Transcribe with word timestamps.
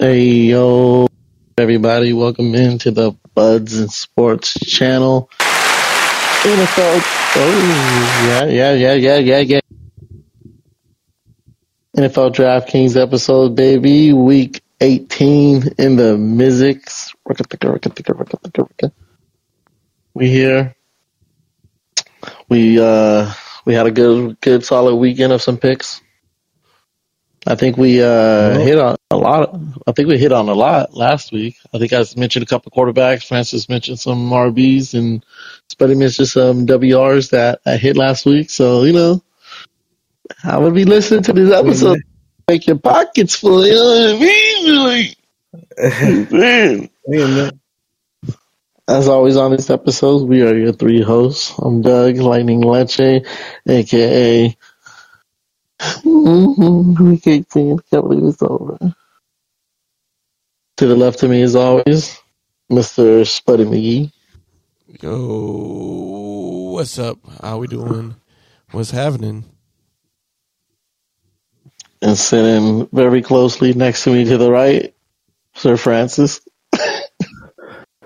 Hey 0.00 0.46
yo, 0.50 1.08
everybody! 1.56 2.12
Welcome 2.12 2.54
into 2.54 2.92
the 2.92 3.16
Buds 3.34 3.80
and 3.80 3.90
Sports 3.90 4.54
channel. 4.54 5.28
NFL. 5.40 7.02
Oh 7.34 8.24
yeah, 8.28 8.44
yeah, 8.44 8.74
yeah, 8.74 8.94
yeah, 8.94 9.16
yeah, 9.16 9.38
yeah. 9.40 9.60
NFL 11.96 12.32
DraftKings 12.32 12.96
episode, 12.96 13.56
baby. 13.56 14.12
Week 14.12 14.62
18 14.80 15.74
in 15.78 15.96
the 15.96 16.16
Mizzix. 16.16 17.12
We 20.14 20.28
here. 20.30 20.76
We 22.48 22.80
uh 22.80 23.32
we 23.64 23.74
had 23.74 23.88
a 23.88 23.90
good 23.90 24.40
good 24.40 24.64
solid 24.64 24.94
weekend 24.94 25.32
of 25.32 25.42
some 25.42 25.56
picks. 25.56 26.00
I 27.48 27.56
think 27.56 27.76
we 27.76 28.00
uh, 28.00 28.58
hit 28.60 28.78
on 28.78 28.97
a 29.10 29.16
lot. 29.16 29.48
Of, 29.48 29.82
I 29.86 29.92
think 29.92 30.08
we 30.08 30.18
hit 30.18 30.32
on 30.32 30.48
a 30.48 30.54
lot 30.54 30.94
last 30.94 31.32
week. 31.32 31.56
I 31.72 31.78
think 31.78 31.92
I 31.92 32.04
mentioned 32.16 32.42
a 32.42 32.46
couple 32.46 32.72
quarterbacks. 32.72 33.26
Francis 33.26 33.68
mentioned 33.68 33.98
some 33.98 34.30
RBs, 34.30 34.94
and 34.94 35.24
Spuddy 35.68 35.96
mentioned 35.96 36.28
some 36.28 36.66
WRs 36.66 37.30
that 37.30 37.60
I 37.64 37.76
hit 37.76 37.96
last 37.96 38.26
week. 38.26 38.50
So 38.50 38.84
you 38.84 38.92
know, 38.92 39.22
I 40.44 40.58
would 40.58 40.74
be 40.74 40.84
listening 40.84 41.22
to 41.24 41.32
this 41.32 41.52
episode, 41.52 42.00
make 42.48 42.66
your 42.66 42.78
pockets 42.78 43.34
full. 43.36 43.66
You 43.66 43.74
know 43.74 43.84
what 43.84 44.16
I 44.16 44.20
mean? 44.20 45.14
As 48.88 49.06
always 49.06 49.36
on 49.36 49.50
this 49.50 49.68
episode, 49.68 50.26
we 50.26 50.42
are 50.42 50.56
your 50.56 50.72
three 50.72 51.02
hosts. 51.02 51.54
I'm 51.58 51.82
Doug 51.82 52.16
Lightning 52.16 52.62
Leche, 52.62 53.22
aka 53.66 54.56
Mm-hmm. 55.80 57.10
We 57.10 57.18
can't 57.18 57.50
see. 57.52 57.76
can't 57.90 58.08
believe 58.08 58.24
it's 58.24 58.42
over. 58.42 58.78
To 60.78 60.86
the 60.86 60.96
left 60.96 61.22
of 61.22 61.30
me, 61.30 61.42
as 61.42 61.56
always, 61.56 62.20
Mr. 62.70 63.22
Spuddy 63.22 63.66
McGee. 63.66 64.12
Yo, 65.02 66.70
what's 66.72 66.98
up? 66.98 67.18
How 67.42 67.58
we 67.58 67.68
doing? 67.68 68.16
What's 68.72 68.90
happening? 68.90 69.44
And 72.02 72.16
sitting 72.16 72.88
very 72.92 73.22
closely 73.22 73.74
next 73.74 74.04
to 74.04 74.12
me 74.12 74.24
to 74.26 74.38
the 74.38 74.50
right, 74.50 74.94
Sir 75.54 75.76
Francis. 75.76 76.40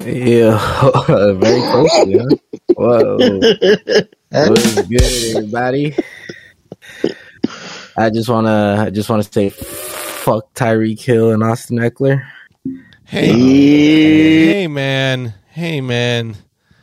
yeah, 0.01 0.91
very 1.07 1.61
closely. 1.61 2.19
Huh? 2.19 2.37
Whoa, 2.75 3.45
what's 4.31 4.83
good, 4.83 5.37
everybody? 5.37 5.97
I 7.97 8.11
just 8.11 8.29
wanna 8.29 8.85
I 8.87 8.91
just 8.91 9.09
wanna 9.09 9.23
say 9.23 9.51
fuck 9.51 10.55
Tyreek 10.55 11.01
Hill 11.01 11.33
and 11.33 11.43
Austin 11.43 11.79
Ekeler. 11.79 12.25
Hey, 13.05 13.27
hey 13.27 14.69
man, 14.69 15.35
hey 15.49 15.81
man. 15.81 16.37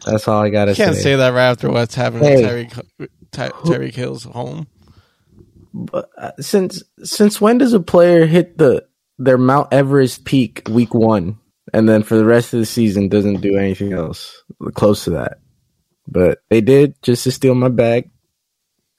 That's 0.05 0.27
all 0.27 0.41
I 0.41 0.49
gotta 0.49 0.75
say. 0.75 0.83
Can't 0.83 0.95
say. 0.95 1.01
say 1.01 1.15
that 1.15 1.29
right 1.29 1.49
after 1.49 1.69
what's 1.69 1.95
happening 1.95 2.23
hey. 2.23 2.63
with 2.63 2.71
Tyreek 2.71 3.07
Ty, 3.31 3.49
Tyreek 3.49 3.95
Hill's 3.95 4.23
home. 4.23 4.67
But 5.73 6.09
uh, 6.17 6.31
since 6.39 6.83
since 7.03 7.39
when 7.39 7.57
does 7.57 7.73
a 7.73 7.79
player 7.79 8.25
hit 8.25 8.57
the 8.57 8.85
their 9.17 9.37
Mount 9.37 9.73
Everest 9.73 10.25
peak 10.25 10.63
week 10.69 10.93
one, 10.93 11.39
and 11.73 11.87
then 11.87 12.03
for 12.03 12.15
the 12.15 12.25
rest 12.25 12.53
of 12.53 12.59
the 12.59 12.65
season 12.65 13.09
doesn't 13.09 13.41
do 13.41 13.57
anything 13.57 13.93
else 13.93 14.43
close 14.73 15.05
to 15.05 15.11
that? 15.11 15.39
But 16.07 16.39
they 16.49 16.61
did 16.61 17.01
just 17.03 17.23
to 17.23 17.31
steal 17.31 17.55
my 17.55 17.69
bag 17.69 18.09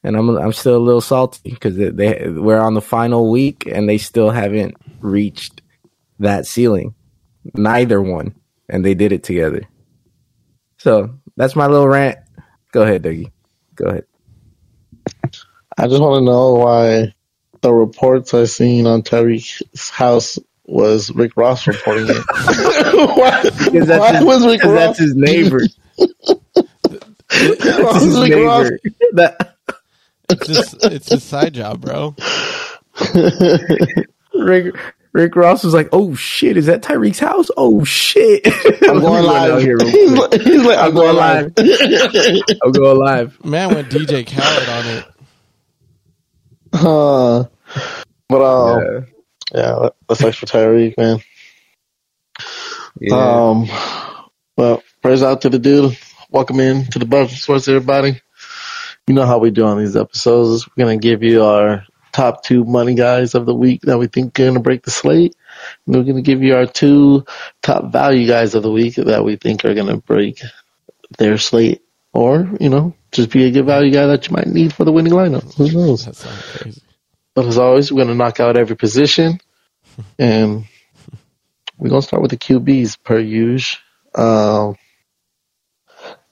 and 0.02 0.16
I'm 0.16 0.30
I'm 0.36 0.52
still 0.52 0.76
a 0.76 0.78
little 0.78 1.00
salty 1.00 1.50
because 1.50 1.76
they, 1.76 1.90
they 1.90 2.28
we're 2.28 2.60
on 2.60 2.74
the 2.74 2.80
final 2.80 3.30
week 3.30 3.66
and 3.66 3.88
they 3.88 3.98
still 3.98 4.30
haven't 4.30 4.76
reached 5.00 5.62
that 6.18 6.46
ceiling. 6.46 6.94
Neither 7.54 8.00
one, 8.00 8.34
and 8.68 8.84
they 8.84 8.94
did 8.94 9.12
it 9.12 9.22
together. 9.22 9.62
So 10.78 11.18
that's 11.36 11.56
my 11.56 11.66
little 11.66 11.88
rant. 11.88 12.18
Go 12.72 12.82
ahead, 12.82 13.02
Dougie. 13.02 13.30
Go 13.74 13.86
ahead. 13.86 14.04
I 15.78 15.88
just 15.88 16.00
want 16.00 16.20
to 16.20 16.24
know 16.24 16.54
why 16.54 17.14
the 17.62 17.72
reports 17.72 18.34
I 18.34 18.44
seen 18.44 18.86
on 18.86 19.02
Tyreek's 19.02 19.90
house 19.90 20.38
was 20.64 21.10
Rick 21.10 21.36
Ross 21.36 21.66
reporting 21.66 22.06
it. 22.08 22.16
why, 23.18 23.42
because 23.42 23.86
that's, 23.86 24.00
why 24.00 24.12
his, 24.16 24.24
was 24.24 24.46
Rick 24.46 24.62
Ross? 24.62 24.74
that's 24.74 24.98
his 24.98 25.14
neighbor. 25.14 25.62
that's 27.28 28.02
his 28.02 28.20
neighbor. 28.20 28.78
That, 29.12 29.56
it's 30.30 30.46
just 30.46 30.84
it's 30.84 31.10
a 31.10 31.20
side 31.20 31.54
job, 31.54 31.80
bro. 31.80 32.14
Rick 34.34 34.74
Rick 35.12 35.36
Ross 35.36 35.64
was 35.64 35.74
like, 35.74 35.88
"Oh 35.92 36.14
shit, 36.14 36.56
is 36.56 36.66
that 36.66 36.82
Tyreek's 36.82 37.18
house? 37.18 37.50
Oh 37.56 37.84
shit, 37.84 38.46
I'm 38.82 39.00
going 39.00 39.24
live 39.26 39.62
here. 39.62 39.76
He's 39.80 40.12
like, 40.12 40.32
he's 40.40 40.62
like, 40.62 40.78
I'm, 40.78 40.88
I'm 40.88 40.94
going 40.94 41.16
live. 41.16 41.52
I'm 42.62 42.72
going 42.72 42.98
live. 42.98 43.44
Man, 43.44 43.74
went 43.74 43.88
DJ 43.88 44.26
Khaled 44.26 44.68
on 44.68 44.86
it. 44.86 45.04
Uh, 46.72 47.44
but 48.28 48.42
um, 48.42 49.06
yeah, 49.52 49.60
yeah 49.60 49.88
that 50.08 50.16
sucks 50.16 50.36
for 50.36 50.46
Tyreek, 50.46 50.96
man. 50.96 51.18
Yeah. 53.00 53.16
Um, 53.16 53.68
well, 54.56 54.82
praise 55.02 55.22
out 55.22 55.42
to 55.42 55.50
the 55.50 55.58
dude. 55.58 55.98
Welcome 56.30 56.60
in 56.60 56.84
to 56.86 57.00
the 57.00 57.06
Buffalo 57.06 57.36
Sports, 57.36 57.66
everybody 57.66 58.20
you 59.10 59.14
know 59.14 59.26
how 59.26 59.38
we 59.38 59.50
do 59.50 59.66
on 59.66 59.76
these 59.76 59.96
episodes. 59.96 60.68
We're 60.68 60.84
going 60.84 61.00
to 61.00 61.02
give 61.02 61.24
you 61.24 61.42
our 61.42 61.84
top 62.12 62.44
two 62.44 62.64
money 62.64 62.94
guys 62.94 63.34
of 63.34 63.44
the 63.44 63.54
week 63.54 63.80
that 63.82 63.98
we 63.98 64.06
think 64.06 64.38
are 64.38 64.44
going 64.44 64.54
to 64.54 64.60
break 64.60 64.84
the 64.84 64.92
slate. 64.92 65.34
And 65.84 65.96
we're 65.96 66.04
going 66.04 66.14
to 66.14 66.22
give 66.22 66.44
you 66.44 66.54
our 66.54 66.66
two 66.66 67.24
top 67.60 67.90
value 67.90 68.28
guys 68.28 68.54
of 68.54 68.62
the 68.62 68.70
week 68.70 68.94
that 68.94 69.24
we 69.24 69.34
think 69.34 69.64
are 69.64 69.74
going 69.74 69.88
to 69.88 69.96
break 69.96 70.40
their 71.18 71.38
slate. 71.38 71.82
Or, 72.12 72.48
you 72.60 72.68
know, 72.68 72.94
just 73.10 73.30
be 73.30 73.46
a 73.46 73.50
good 73.50 73.66
value 73.66 73.90
guy 73.92 74.06
that 74.06 74.28
you 74.28 74.32
might 74.32 74.46
need 74.46 74.72
for 74.72 74.84
the 74.84 74.92
winning 74.92 75.12
lineup. 75.12 75.56
Who 75.56 75.72
knows? 75.72 76.04
That 76.04 76.14
sounds 76.14 76.56
crazy. 76.56 76.82
But 77.34 77.46
as 77.46 77.58
always, 77.58 77.90
we're 77.90 78.04
going 78.04 78.08
to 78.10 78.14
knock 78.14 78.38
out 78.38 78.56
every 78.56 78.76
position. 78.76 79.40
and 80.20 80.66
we're 81.78 81.90
going 81.90 82.00
to 82.00 82.06
start 82.06 82.22
with 82.22 82.30
the 82.30 82.36
QBs 82.36 83.02
per 83.02 83.18
usual. 83.18 83.80
Um, 84.14 84.76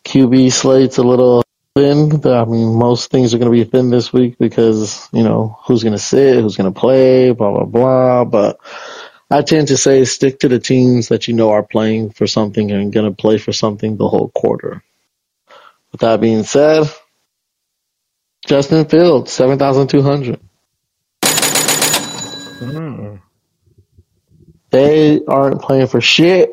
QB 0.04 0.52
slate's 0.52 0.98
a 0.98 1.02
little 1.02 1.42
thin. 1.78 2.26
I 2.26 2.44
mean, 2.44 2.74
most 2.74 3.10
things 3.10 3.32
are 3.32 3.38
going 3.38 3.50
to 3.50 3.64
be 3.64 3.70
thin 3.70 3.90
this 3.90 4.12
week 4.12 4.36
because, 4.38 5.08
you 5.12 5.22
know, 5.22 5.58
who's 5.64 5.84
going 5.84 5.92
to 5.92 5.98
sit, 5.98 6.40
who's 6.40 6.56
going 6.56 6.72
to 6.72 6.78
play, 6.78 7.30
blah, 7.30 7.52
blah, 7.52 7.64
blah. 7.64 8.24
But 8.24 8.58
I 9.30 9.42
tend 9.42 9.68
to 9.68 9.76
say 9.76 10.04
stick 10.04 10.40
to 10.40 10.48
the 10.48 10.58
teams 10.58 11.08
that 11.08 11.28
you 11.28 11.34
know 11.34 11.50
are 11.50 11.62
playing 11.62 12.10
for 12.10 12.26
something 12.26 12.70
and 12.70 12.92
going 12.92 13.08
to 13.08 13.14
play 13.14 13.38
for 13.38 13.52
something 13.52 13.96
the 13.96 14.08
whole 14.08 14.28
quarter. 14.28 14.82
With 15.92 16.00
that 16.00 16.20
being 16.20 16.42
said, 16.42 16.90
Justin 18.46 18.84
Fields, 18.86 19.32
7,200. 19.32 20.40
Mm. 22.60 23.20
They 24.70 25.20
aren't 25.24 25.62
playing 25.62 25.86
for 25.86 26.00
shit. 26.00 26.52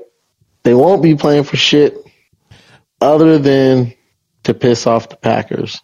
They 0.64 0.76
won't 0.76 1.02
be 1.02 1.16
playing 1.16 1.44
for 1.44 1.58
shit 1.58 1.98
other 3.02 3.40
than 3.40 3.95
to 4.46 4.54
piss 4.54 4.88
off 4.88 5.10
the 5.10 5.16
Packers. 5.16 5.82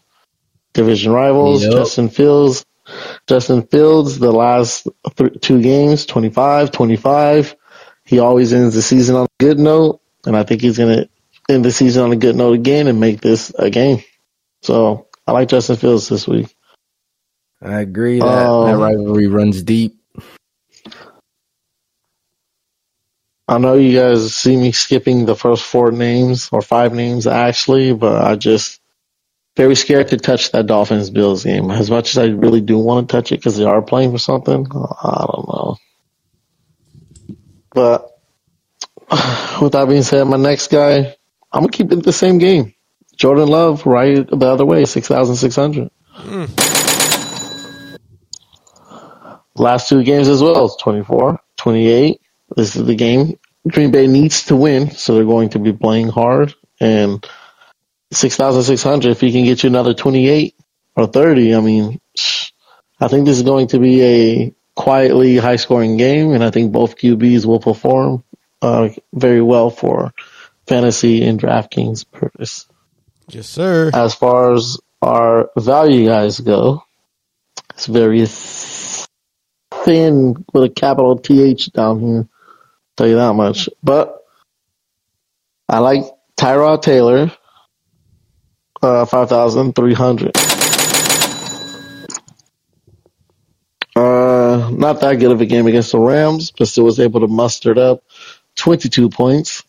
Division 0.73 1.11
rivals, 1.11 1.63
yep. 1.63 1.73
Justin 1.73 2.09
Fields. 2.09 2.65
Justin 3.27 3.63
Fields, 3.63 4.19
the 4.19 4.31
last 4.31 4.87
th- 5.15 5.39
two 5.41 5.61
games, 5.61 6.05
25, 6.05 6.71
25. 6.71 7.55
He 8.05 8.19
always 8.19 8.53
ends 8.53 8.75
the 8.75 8.81
season 8.81 9.15
on 9.15 9.25
a 9.25 9.43
good 9.43 9.59
note, 9.59 10.01
and 10.25 10.35
I 10.35 10.43
think 10.43 10.61
he's 10.61 10.77
going 10.77 10.97
to 10.97 11.09
end 11.53 11.63
the 11.63 11.71
season 11.71 12.03
on 12.03 12.11
a 12.11 12.17
good 12.17 12.35
note 12.35 12.53
again 12.53 12.87
and 12.87 12.99
make 12.99 13.21
this 13.21 13.51
a 13.57 13.69
game. 13.69 14.03
So 14.61 15.07
I 15.27 15.31
like 15.31 15.49
Justin 15.49 15.75
Fields 15.75 16.09
this 16.09 16.27
week. 16.27 16.55
I 17.61 17.81
agree 17.81 18.19
that, 18.19 18.25
um, 18.27 18.67
that 18.67 18.77
rivalry 18.77 19.27
runs 19.27 19.61
deep. 19.61 20.00
I 23.51 23.57
know 23.57 23.73
you 23.73 23.99
guys 23.99 24.33
see 24.33 24.55
me 24.55 24.71
skipping 24.71 25.25
the 25.25 25.35
first 25.35 25.65
four 25.65 25.91
names 25.91 26.47
or 26.53 26.61
five 26.61 26.93
names 26.93 27.27
actually, 27.27 27.93
but 27.93 28.23
I 28.23 28.37
just 28.37 28.79
very 29.57 29.75
scared 29.75 30.07
to 30.07 30.17
touch 30.17 30.53
that 30.53 30.67
Dolphins 30.67 31.09
Bills 31.09 31.43
game. 31.43 31.69
As 31.69 31.91
much 31.91 32.11
as 32.11 32.17
I 32.17 32.27
really 32.27 32.61
do 32.61 32.77
want 32.77 33.09
to 33.09 33.11
touch 33.11 33.33
it 33.33 33.41
because 33.41 33.57
they 33.57 33.65
are 33.65 33.81
playing 33.81 34.13
for 34.13 34.19
something, 34.19 34.65
I 34.71 35.25
don't 35.29 35.47
know. 35.49 35.75
But 37.73 38.07
with 39.61 39.73
that 39.73 39.85
being 39.89 40.03
said, 40.03 40.23
my 40.23 40.37
next 40.37 40.71
guy, 40.71 41.17
I'm 41.51 41.63
gonna 41.63 41.73
keep 41.73 41.91
it 41.91 42.03
the 42.03 42.13
same 42.13 42.37
game. 42.37 42.73
Jordan 43.17 43.49
Love, 43.49 43.85
right 43.85 44.25
the 44.25 44.47
other 44.47 44.65
way, 44.65 44.85
six 44.85 45.09
thousand 45.09 45.35
six 45.35 45.57
hundred. 45.57 45.89
Mm. 46.15 47.97
Last 49.55 49.89
two 49.89 50.03
games 50.03 50.29
as 50.29 50.41
well, 50.41 50.69
24, 50.69 51.37
28. 51.57 52.20
This 52.55 52.75
is 52.75 52.85
the 52.85 52.95
game 52.95 53.37
Green 53.67 53.91
Bay 53.91 54.07
needs 54.07 54.45
to 54.45 54.55
win, 54.55 54.89
so 54.91 55.13
they're 55.15 55.25
going 55.25 55.49
to 55.49 55.59
be 55.59 55.73
playing 55.73 56.07
hard. 56.09 56.55
And 56.79 57.25
6,600, 58.11 59.11
if 59.11 59.21
he 59.21 59.31
can 59.31 59.45
get 59.45 59.63
you 59.63 59.69
another 59.69 59.93
28 59.93 60.55
or 60.95 61.07
30, 61.07 61.55
I 61.55 61.59
mean, 61.59 62.01
I 62.99 63.07
think 63.07 63.25
this 63.25 63.37
is 63.37 63.43
going 63.43 63.67
to 63.67 63.79
be 63.79 64.01
a 64.03 64.53
quietly 64.75 65.37
high 65.37 65.57
scoring 65.57 65.97
game, 65.97 66.31
and 66.31 66.43
I 66.43 66.49
think 66.49 66.71
both 66.71 66.97
QBs 66.97 67.45
will 67.45 67.59
perform 67.59 68.23
uh, 68.61 68.89
very 69.13 69.41
well 69.41 69.69
for 69.69 70.11
fantasy 70.67 71.23
and 71.23 71.39
DraftKings 71.39 72.09
purpose. 72.11 72.67
Yes, 73.27 73.47
sir. 73.47 73.91
As 73.93 74.15
far 74.15 74.53
as 74.53 74.79
our 75.01 75.51
value 75.55 76.07
guys 76.07 76.39
go, 76.39 76.83
it's 77.69 77.85
very 77.85 78.25
thin 79.85 80.45
with 80.53 80.63
a 80.63 80.69
capital 80.69 81.17
TH 81.17 81.71
down 81.71 81.99
here. 81.99 82.27
Tell 82.97 83.07
you 83.07 83.15
that 83.15 83.33
much. 83.33 83.69
But 83.83 84.23
I 85.67 85.79
like 85.79 86.03
Tyrod 86.37 86.81
Taylor, 86.81 87.31
uh, 88.81 89.05
5,300. 89.05 90.31
Uh, 93.95 94.69
not 94.71 95.01
that 95.01 95.19
good 95.19 95.31
of 95.31 95.41
a 95.41 95.45
game 95.45 95.67
against 95.67 95.91
the 95.91 95.99
Rams, 95.99 96.51
but 96.51 96.67
still 96.67 96.85
was 96.85 96.99
able 96.99 97.19
to 97.21 97.27
muster 97.27 97.77
up 97.77 98.03
22 98.55 99.09
points. 99.09 99.63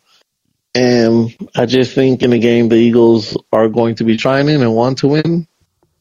And 0.75 1.37
I 1.55 1.67
just 1.67 1.95
think 1.95 2.23
in 2.23 2.31
the 2.31 2.39
game, 2.39 2.69
the 2.69 2.77
Eagles 2.77 3.37
are 3.53 3.69
going 3.69 3.97
to 3.97 4.05
be 4.05 4.17
trying 4.17 4.49
and 4.49 4.75
want 4.75 4.99
to 4.99 5.09
win. 5.09 5.47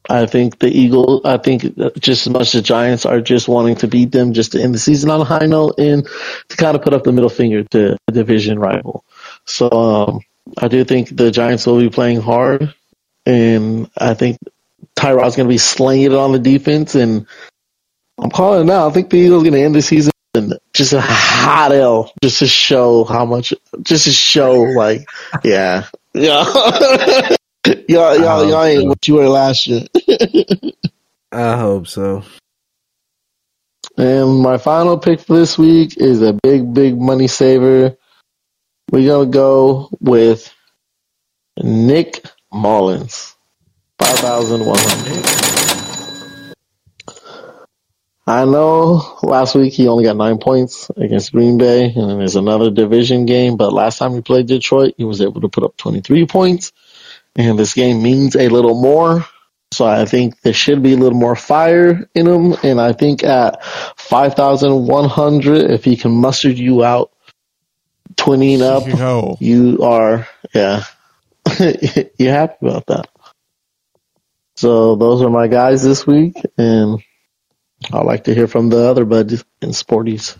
I 0.08 0.26
think 0.26 0.58
the 0.58 0.68
Eagles, 0.68 1.22
I 1.24 1.38
think 1.38 1.62
just 1.98 2.26
as 2.26 2.32
much 2.32 2.52
the 2.52 2.62
Giants 2.62 3.06
are 3.06 3.20
just 3.20 3.48
wanting 3.48 3.76
to 3.76 3.88
beat 3.88 4.10
them 4.10 4.32
just 4.32 4.52
to 4.52 4.62
end 4.62 4.74
the 4.74 4.78
season 4.78 5.10
on 5.10 5.20
a 5.20 5.24
high 5.24 5.46
note 5.46 5.78
and 5.78 6.06
to 6.48 6.56
kind 6.56 6.76
of 6.76 6.82
put 6.82 6.94
up 6.94 7.04
the 7.04 7.12
middle 7.12 7.30
finger 7.30 7.62
to 7.64 7.96
a 8.08 8.12
division 8.12 8.58
rival. 8.58 9.04
So, 9.44 9.70
um, 9.70 10.20
I 10.58 10.68
do 10.68 10.84
think 10.84 11.16
the 11.16 11.30
Giants 11.30 11.66
will 11.66 11.78
be 11.78 11.88
playing 11.88 12.20
hard 12.20 12.74
and 13.24 13.90
I 13.96 14.14
think 14.14 14.38
Tyrod's 14.96 15.36
going 15.36 15.48
to 15.48 15.52
be 15.52 15.58
slinging 15.58 16.06
it 16.06 16.14
on 16.14 16.32
the 16.32 16.38
defense 16.38 16.94
and 16.94 17.26
I'm 18.18 18.30
calling 18.30 18.62
it 18.62 18.64
now. 18.64 18.88
I 18.88 18.90
think 18.90 19.08
the 19.08 19.18
Eagles 19.18 19.42
are 19.42 19.50
going 19.50 19.60
to 19.60 19.64
end 19.64 19.74
the 19.74 19.82
season 19.82 20.12
just 20.72 20.94
a 20.94 21.00
hot 21.00 21.72
L, 21.72 22.12
just 22.22 22.38
to 22.38 22.46
show 22.46 23.04
how 23.04 23.26
much, 23.26 23.52
just 23.82 24.04
to 24.04 24.12
show 24.12 24.62
like, 24.62 25.06
yeah, 25.44 25.84
yeah. 26.14 26.44
y'all, 27.66 28.18
y'all, 28.18 28.48
y'all 28.48 28.64
ain't 28.64 28.88
what 28.88 29.06
you 29.06 29.14
were 29.14 29.28
last 29.28 29.66
year. 29.66 29.82
I 31.32 31.56
hope 31.56 31.86
so. 31.86 32.24
And 33.96 34.40
my 34.40 34.58
final 34.58 34.98
pick 34.98 35.20
for 35.20 35.36
this 35.36 35.58
week 35.58 35.96
is 35.96 36.22
a 36.22 36.32
big, 36.32 36.72
big 36.72 36.98
money 36.98 37.28
saver. 37.28 37.96
We're 38.90 39.08
gonna 39.08 39.30
go 39.30 39.90
with 40.00 40.52
Nick 41.62 42.24
Mullens, 42.52 43.34
five 43.98 44.18
thousand 44.18 44.66
one 44.66 44.78
hundred. 44.78 45.42
I 48.26 48.44
know 48.44 49.18
last 49.22 49.54
week 49.54 49.72
he 49.72 49.88
only 49.88 50.04
got 50.04 50.16
nine 50.16 50.38
points 50.38 50.90
against 50.96 51.32
Green 51.32 51.58
Bay, 51.58 51.86
and 51.86 52.10
then 52.10 52.18
there's 52.18 52.36
another 52.36 52.70
division 52.70 53.26
game. 53.26 53.56
But 53.56 53.72
last 53.72 53.98
time 53.98 54.14
he 54.14 54.20
played 54.20 54.46
Detroit, 54.46 54.94
he 54.96 55.04
was 55.04 55.20
able 55.20 55.40
to 55.42 55.48
put 55.48 55.64
up 55.64 55.76
23 55.76 56.26
points 56.26 56.72
and 57.36 57.58
this 57.58 57.74
game 57.74 58.02
means 58.02 58.36
a 58.36 58.48
little 58.48 58.80
more. 58.80 59.26
So 59.72 59.86
I 59.86 60.04
think 60.04 60.40
there 60.42 60.52
should 60.52 60.82
be 60.82 60.92
a 60.92 60.98
little 60.98 61.18
more 61.18 61.34
fire 61.34 62.08
in 62.14 62.26
him. 62.26 62.54
And 62.62 62.80
I 62.80 62.92
think 62.92 63.24
at 63.24 63.64
5,100, 63.64 65.70
if 65.70 65.84
he 65.84 65.96
can 65.96 66.12
muster 66.12 66.50
you 66.50 66.84
out 66.84 67.10
20 68.16 68.54
and 68.54 68.62
up, 68.62 68.86
Yo. 68.86 69.36
you 69.40 69.82
are, 69.82 70.28
yeah, 70.54 70.84
you're 72.18 72.32
happy 72.32 72.66
about 72.66 72.86
that. 72.86 73.08
So 74.56 74.96
those 74.96 75.22
are 75.22 75.30
my 75.30 75.48
guys 75.48 75.82
this 75.82 76.06
week. 76.06 76.36
And 76.58 77.02
I'd 77.90 78.04
like 78.04 78.24
to 78.24 78.34
hear 78.34 78.46
from 78.46 78.68
the 78.68 78.78
other 78.78 79.06
buddies 79.06 79.42
and 79.62 79.72
sporties. 79.72 80.36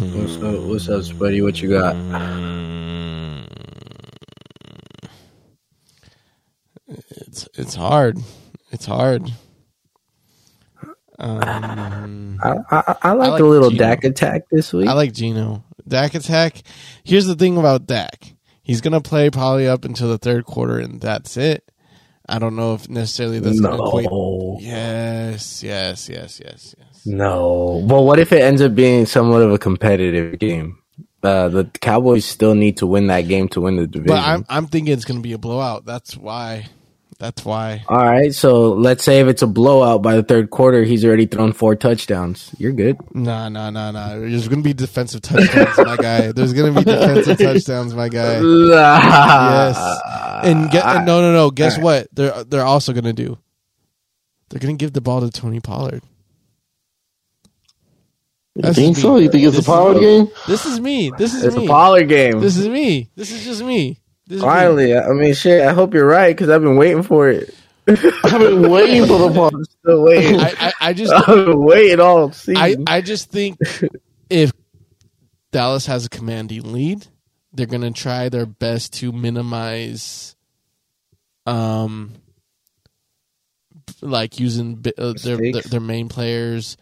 What's 0.00 0.36
up, 0.36 0.64
what's 0.64 0.88
up, 0.88 1.02
Spuddy? 1.02 1.44
What 1.44 1.62
you 1.62 1.70
got? 1.70 1.94
Mm. 1.94 2.71
It's 7.32 7.48
it's 7.54 7.74
hard. 7.74 8.18
It's 8.72 8.84
hard. 8.84 9.32
Um, 11.18 12.38
I, 12.42 12.56
I, 12.70 12.96
I 13.02 13.12
like, 13.12 13.30
like 13.30 13.40
a 13.40 13.44
little 13.44 13.70
Geno. 13.70 13.82
Dak 13.82 14.04
attack 14.04 14.42
this 14.50 14.70
week. 14.74 14.86
I 14.86 14.92
like 14.92 15.14
Geno. 15.14 15.64
Dak 15.88 16.14
attack. 16.14 16.60
Here's 17.04 17.24
the 17.24 17.34
thing 17.34 17.56
about 17.56 17.86
Dak. 17.86 18.34
He's 18.62 18.82
gonna 18.82 19.00
play 19.00 19.30
probably 19.30 19.66
up 19.66 19.86
until 19.86 20.08
the 20.10 20.18
third 20.18 20.44
quarter, 20.44 20.78
and 20.78 21.00
that's 21.00 21.38
it. 21.38 21.72
I 22.28 22.38
don't 22.38 22.54
know 22.54 22.74
if 22.74 22.90
necessarily 22.90 23.40
that's 23.40 23.60
gonna 23.60 23.82
equate. 23.82 24.10
no, 24.10 24.58
Yes, 24.60 25.62
yes, 25.62 26.10
yes, 26.10 26.38
yes, 26.38 26.74
yes. 26.78 27.06
no. 27.06 27.82
Well, 27.86 28.04
what 28.04 28.18
if 28.18 28.30
it 28.32 28.42
ends 28.42 28.60
up 28.60 28.74
being 28.74 29.06
somewhat 29.06 29.40
of 29.40 29.52
a 29.52 29.58
competitive 29.58 30.38
game? 30.38 30.80
Uh, 31.22 31.48
the 31.48 31.64
Cowboys 31.80 32.26
still 32.26 32.54
need 32.54 32.76
to 32.76 32.86
win 32.86 33.06
that 33.06 33.22
game 33.22 33.48
to 33.48 33.62
win 33.62 33.76
the 33.76 33.86
division. 33.86 34.16
But 34.16 34.22
I'm 34.22 34.44
I'm 34.50 34.66
thinking 34.66 34.92
it's 34.92 35.06
gonna 35.06 35.20
be 35.20 35.32
a 35.32 35.38
blowout. 35.38 35.86
That's 35.86 36.14
why. 36.14 36.66
That's 37.22 37.44
why. 37.44 37.84
All 37.88 37.98
right, 38.04 38.34
so 38.34 38.72
let's 38.72 39.04
say 39.04 39.20
if 39.20 39.28
it's 39.28 39.42
a 39.42 39.46
blowout 39.46 40.02
by 40.02 40.16
the 40.16 40.24
third 40.24 40.50
quarter, 40.50 40.82
he's 40.82 41.04
already 41.04 41.26
thrown 41.26 41.52
four 41.52 41.76
touchdowns. 41.76 42.52
You're 42.58 42.72
good. 42.72 42.96
Nah, 43.14 43.48
nah, 43.48 43.70
nah, 43.70 43.92
nah. 43.92 44.18
There's 44.18 44.48
gonna 44.48 44.62
be 44.62 44.72
defensive 44.74 45.22
touchdowns, 45.22 45.78
my 45.78 45.96
guy. 45.96 46.32
There's 46.32 46.52
gonna 46.52 46.72
be 46.72 46.82
defensive 46.82 47.38
touchdowns, 47.46 47.94
my 47.94 48.08
guy. 48.08 48.40
Yes. 48.40 50.00
And, 50.42 50.68
get, 50.72 50.84
and 50.84 51.06
no, 51.06 51.20
no, 51.20 51.32
no. 51.32 51.52
Guess 51.52 51.78
what? 51.78 52.08
They're 52.12 52.42
they're 52.42 52.64
also 52.64 52.92
gonna 52.92 53.12
do. 53.12 53.38
They're 54.50 54.58
gonna 54.58 54.74
give 54.74 54.92
the 54.92 55.00
ball 55.00 55.20
to 55.20 55.30
Tony 55.30 55.60
Pollard. 55.60 56.02
You 58.56 58.62
That's 58.62 58.74
think 58.76 58.96
me. 58.96 59.00
so? 59.02 59.16
You 59.18 59.30
think 59.30 59.44
it's 59.44 59.56
This 59.58 59.64
a 59.66 59.70
power 59.70 59.94
is- 59.94 60.00
game? 60.00 60.28
This 60.48 60.66
is 60.66 60.80
me. 60.80 61.12
This 61.16 61.34
is 61.34 61.44
It's 61.44 61.54
me. 61.56 61.66
a 61.66 61.68
Pollard 61.68 62.08
game. 62.08 62.40
This 62.40 62.56
is 62.56 62.66
me. 62.68 63.10
This 63.14 63.30
is 63.30 63.44
just 63.44 63.62
me. 63.62 64.00
This 64.32 64.38
is 64.38 64.44
me. 64.44 64.48
Finally, 64.48 64.96
I 64.96 65.08
mean, 65.10 65.34
shit. 65.34 65.60
I 65.60 65.74
hope 65.74 65.92
you're 65.92 66.06
right 66.06 66.34
because 66.34 66.48
I've 66.48 66.62
been 66.62 66.76
waiting 66.76 67.02
for 67.02 67.28
it. 67.28 67.54
I've 67.86 68.00
been 68.38 68.70
waiting 68.70 69.06
for 69.06 69.18
the 69.18 69.28
ball. 69.34 69.50
I'm 69.54 69.64
still 69.64 70.02
waiting. 70.04 70.40
I, 70.40 70.54
I, 70.58 70.72
I 70.80 70.92
just 70.94 71.12
I've 71.12 71.26
been 71.26 71.62
waiting 71.62 72.00
all 72.00 72.32
season. 72.32 72.56
I 72.88 72.96
I 72.96 73.00
just 73.02 73.30
think 73.30 73.58
if 74.30 74.50
Dallas 75.50 75.84
has 75.84 76.06
a 76.06 76.08
commanding 76.08 76.72
lead, 76.72 77.06
they're 77.52 77.66
gonna 77.66 77.90
try 77.90 78.30
their 78.30 78.46
best 78.46 78.94
to 78.94 79.12
minimize, 79.12 80.34
um, 81.44 82.12
like 84.00 84.40
using 84.40 84.82
uh, 84.96 85.12
their, 85.22 85.36
their 85.36 85.60
their 85.60 85.80
main 85.80 86.08
players, 86.08 86.78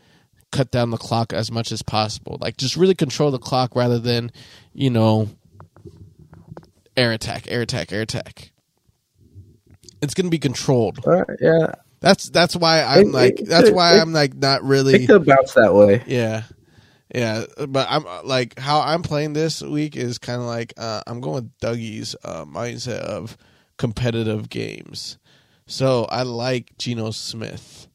cut 0.52 0.70
down 0.70 0.90
the 0.90 0.96
clock 0.96 1.32
as 1.32 1.50
much 1.50 1.72
as 1.72 1.82
possible. 1.82 2.38
Like 2.40 2.56
just 2.56 2.76
really 2.76 2.94
control 2.94 3.32
the 3.32 3.40
clock 3.40 3.74
rather 3.74 3.98
than, 3.98 4.30
you 4.72 4.90
know, 4.90 5.28
air 6.96 7.12
attack, 7.12 7.44
air 7.48 7.62
attack, 7.62 7.92
air 7.92 8.02
attack. 8.02 8.52
It's 10.02 10.14
gonna 10.14 10.30
be 10.30 10.38
controlled. 10.38 11.00
Right, 11.06 11.26
yeah, 11.40 11.74
That's 12.00 12.30
that's 12.30 12.56
why 12.56 12.82
I'm 12.82 13.08
It- 13.08 13.12
like 13.12 13.40
it- 13.40 13.48
that's 13.48 13.68
it- 13.68 13.74
why 13.74 13.96
it- 13.96 14.00
I'm 14.00 14.12
like 14.12 14.34
not 14.34 14.62
it 14.62 14.64
really 14.64 15.06
could 15.06 15.26
bounce 15.26 15.52
that 15.54 15.74
way. 15.74 16.02
yeah, 16.06 16.44
yeah, 17.14 17.44
but 17.68 17.86
I'm 17.90 18.06
uh, 18.06 18.22
like 18.24 18.58
how 18.58 18.80
I'm 18.80 19.02
playing 19.02 19.34
this 19.34 19.60
week 19.62 19.96
is 19.96 20.18
kind 20.18 20.40
of 20.40 20.46
like 20.46 20.72
uh, 20.78 21.02
I'm 21.06 21.20
going 21.20 21.34
with 21.34 21.58
Dougie's 21.58 22.16
uh, 22.24 22.44
mindset 22.46 23.00
of 23.00 23.36
competitive 23.76 24.48
games. 24.48 25.18
So 25.66 26.04
I 26.06 26.22
like 26.22 26.76
Geno 26.78 27.10
Smith. 27.10 27.86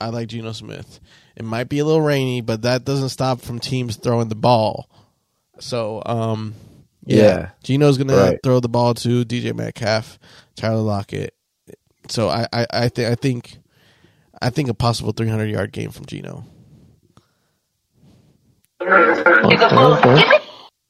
I 0.00 0.08
like 0.10 0.28
Geno 0.28 0.52
Smith. 0.52 1.00
It 1.36 1.44
might 1.44 1.68
be 1.68 1.78
a 1.78 1.84
little 1.84 2.00
rainy, 2.02 2.40
but 2.42 2.62
that 2.62 2.84
doesn't 2.84 3.08
stop 3.10 3.40
from 3.40 3.58
teams 3.58 3.96
throwing 3.96 4.28
the 4.28 4.34
ball. 4.34 4.88
So, 5.58 6.02
um, 6.06 6.54
yeah, 7.04 7.16
Yeah. 7.16 7.50
Geno's 7.62 7.98
gonna 7.98 8.16
Right. 8.16 8.38
throw 8.42 8.60
the 8.60 8.68
ball 8.68 8.94
to 8.94 9.24
DJ 9.24 9.54
Metcalf, 9.54 10.18
Tyler 10.56 10.80
Lockett. 10.82 11.34
So 12.08 12.28
I, 12.28 12.46
I, 12.52 12.66
I 12.70 12.88
think, 12.88 13.08
I 13.10 13.14
think, 13.14 13.58
I 14.42 14.50
think 14.50 14.68
a 14.68 14.74
possible 14.74 15.12
300 15.12 15.46
yard 15.50 15.72
game 15.72 15.90
from 15.90 16.06
Geno. 16.06 16.44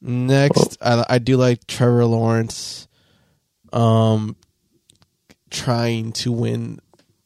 Next, 0.03 0.79
I, 0.81 1.05
I 1.09 1.19
do 1.19 1.37
like 1.37 1.67
Trevor 1.67 2.07
Lawrence, 2.07 2.89
um, 3.73 4.35
trying 5.51 6.13
to 6.13 6.33
win 6.33 6.81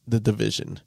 the 0.08 0.18
division. 0.18 0.80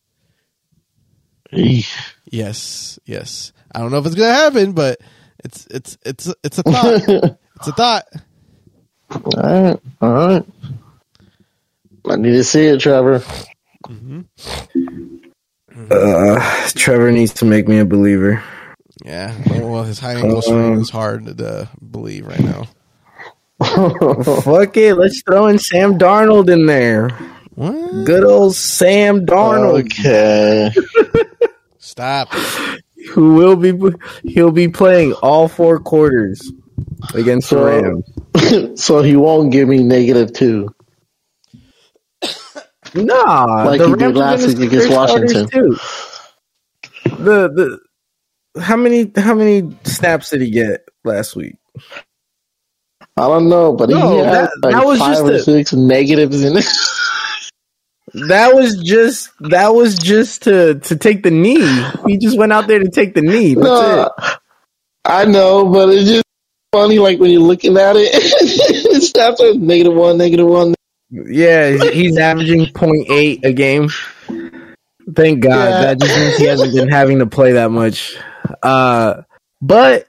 Eesh. 1.54 1.96
Yes, 2.26 3.00
yes. 3.06 3.54
I 3.74 3.80
don't 3.80 3.92
know 3.92 4.00
if 4.00 4.06
it's 4.06 4.16
gonna 4.16 4.34
happen, 4.34 4.74
but 4.74 5.00
it's 5.46 5.66
it's 5.68 5.98
it's 6.06 6.34
it's 6.44 6.58
a 6.58 6.64
thought. 6.64 7.38
it's 7.58 7.68
a 7.68 7.72
thought. 7.72 8.06
All 9.10 9.22
right, 9.36 9.80
all 10.02 10.14
right. 10.14 10.46
I 12.10 12.16
need 12.16 12.32
to 12.32 12.44
see 12.44 12.66
it, 12.66 12.80
Trevor. 12.80 13.24
Uh, 15.90 16.70
Trevor 16.70 17.12
needs 17.12 17.34
to 17.36 17.46
make 17.46 17.68
me 17.68 17.80
a 17.80 17.86
believer. 17.86 18.44
Yeah. 19.04 19.36
Well, 19.62 19.84
his 19.84 20.00
high 20.00 20.16
ankle 20.16 20.42
sprain 20.42 20.80
is 20.80 20.90
hard 20.90 21.26
to 21.38 21.70
believe 21.92 22.28
right 22.28 22.40
now. 22.40 22.68
Fuck 23.64 24.78
it, 24.78 24.96
let's 24.96 25.24
throw 25.24 25.48
in 25.48 25.58
Sam 25.58 25.98
Darnold 25.98 26.50
in 26.52 26.66
there. 26.68 27.10
What? 27.56 28.06
Good 28.06 28.24
old 28.24 28.56
Sam 28.56 29.26
Darnold. 29.26 29.86
Okay. 29.86 30.72
Stop. 31.80 32.32
Who 33.12 33.34
will 33.34 33.56
be 33.56 33.74
he'll 34.24 34.52
be 34.52 34.68
playing 34.68 35.14
all 35.14 35.48
four 35.48 35.80
quarters 35.80 36.52
against 37.14 37.50
so, 37.50 37.64
the 37.64 38.04
Rams. 38.36 38.82
so 38.84 39.02
he 39.02 39.16
won't 39.16 39.52
give 39.52 39.68
me 39.68 39.84
negative 39.84 40.34
two. 40.34 40.74
Nah, 42.94 43.64
like 43.66 43.80
the 43.80 43.88
he 43.88 43.94
Rams 43.94 44.00
did 44.00 44.16
last 44.16 44.48
week 44.48 44.60
against 44.60 44.90
Washington. 44.90 45.50
Too. 45.50 45.78
The 47.18 47.80
the 48.56 48.62
how 48.62 48.76
many 48.76 49.12
how 49.16 49.36
many 49.36 49.76
snaps 49.84 50.30
did 50.30 50.42
he 50.42 50.50
get 50.50 50.88
last 51.04 51.36
week? 51.36 51.56
I 53.18 53.28
don't 53.28 53.50
know, 53.50 53.74
but 53.74 53.90
no, 53.90 54.12
he 54.12 54.18
had 54.18 54.34
that, 54.34 54.52
like 54.62 54.74
that 54.74 54.86
was 54.86 55.00
five 55.00 55.26
or 55.26 55.34
a, 55.34 55.40
six 55.40 55.74
negatives 55.74 56.44
in 56.44 56.58
it. 56.58 56.66
that 58.28 58.54
was 58.54 58.78
just 58.78 59.32
that 59.40 59.70
was 59.70 59.98
just 59.98 60.44
to 60.44 60.76
to 60.76 60.96
take 60.96 61.24
the 61.24 61.32
knee. 61.32 61.84
He 62.06 62.18
just 62.18 62.38
went 62.38 62.54
out 62.54 62.68
there 62.68 62.80
to 62.80 62.90
take 62.90 63.16
the 63.16 63.22
knee. 63.22 63.56
That's 63.56 63.66
no, 63.66 64.04
it. 64.18 64.40
I 65.04 65.26
know, 65.26 65.68
but 65.70 65.90
it's 65.90 66.10
just 66.10 66.27
funny. 66.72 67.00
Like 67.00 67.20
when 67.20 67.32
you're 67.32 67.42
looking 67.42 67.78
at 67.78 67.96
it, 67.96 68.10
it's 68.14 69.16
not 69.16 69.34
after 69.34 69.54
negative 69.56 69.94
one, 69.94 70.18
negative 70.18 70.48
one. 70.48 70.76
Yeah, 71.10 71.72
he's 71.92 72.18
averaging 72.18 72.66
0.8 72.66 73.46
a 73.46 73.54
game. 73.54 73.90
Thank 75.16 75.40
God. 75.42 75.70
Yeah. 75.70 75.82
That 75.82 76.00
just 76.00 76.18
means 76.18 76.38
he 76.38 76.46
hasn't 76.46 76.74
been 76.74 76.90
having 76.90 77.20
to 77.20 77.26
play 77.28 77.54
that 77.54 77.72
much. 77.72 78.18
Uh, 78.62 79.22
but 79.62 80.08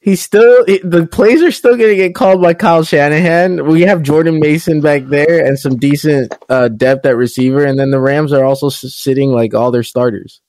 he's 0.00 0.22
still 0.22 0.64
the 0.64 1.06
plays 1.10 1.42
are 1.42 1.50
still 1.50 1.76
going 1.76 1.90
to 1.90 1.96
get 1.96 2.14
called 2.14 2.40
by 2.40 2.54
Kyle 2.54 2.82
Shanahan. 2.82 3.66
We 3.66 3.82
have 3.82 4.02
Jordan 4.02 4.40
Mason 4.40 4.80
back 4.80 5.04
there 5.04 5.44
and 5.44 5.58
some 5.58 5.76
decent 5.76 6.34
uh, 6.48 6.68
depth 6.68 7.04
at 7.04 7.16
receiver, 7.16 7.64
and 7.64 7.78
then 7.78 7.90
the 7.90 8.00
Rams 8.00 8.32
are 8.32 8.44
also 8.44 8.70
sitting 8.70 9.32
like 9.32 9.52
all 9.52 9.70
their 9.70 9.82
starters. 9.82 10.40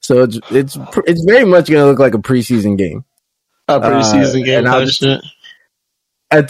So 0.00 0.22
it's 0.22 0.38
it's 0.50 0.78
it's 1.06 1.24
very 1.24 1.44
much 1.44 1.68
going 1.68 1.82
to 1.82 1.86
look 1.86 1.98
like 1.98 2.14
a 2.14 2.18
preseason 2.18 2.78
game. 2.78 3.04
A 3.70 3.80
preseason 3.80 4.42
uh, 4.42 4.44
game, 4.44 4.58
and 4.58 4.68
I'll 4.68 4.84
just, 4.84 5.02
uh, 5.04 5.20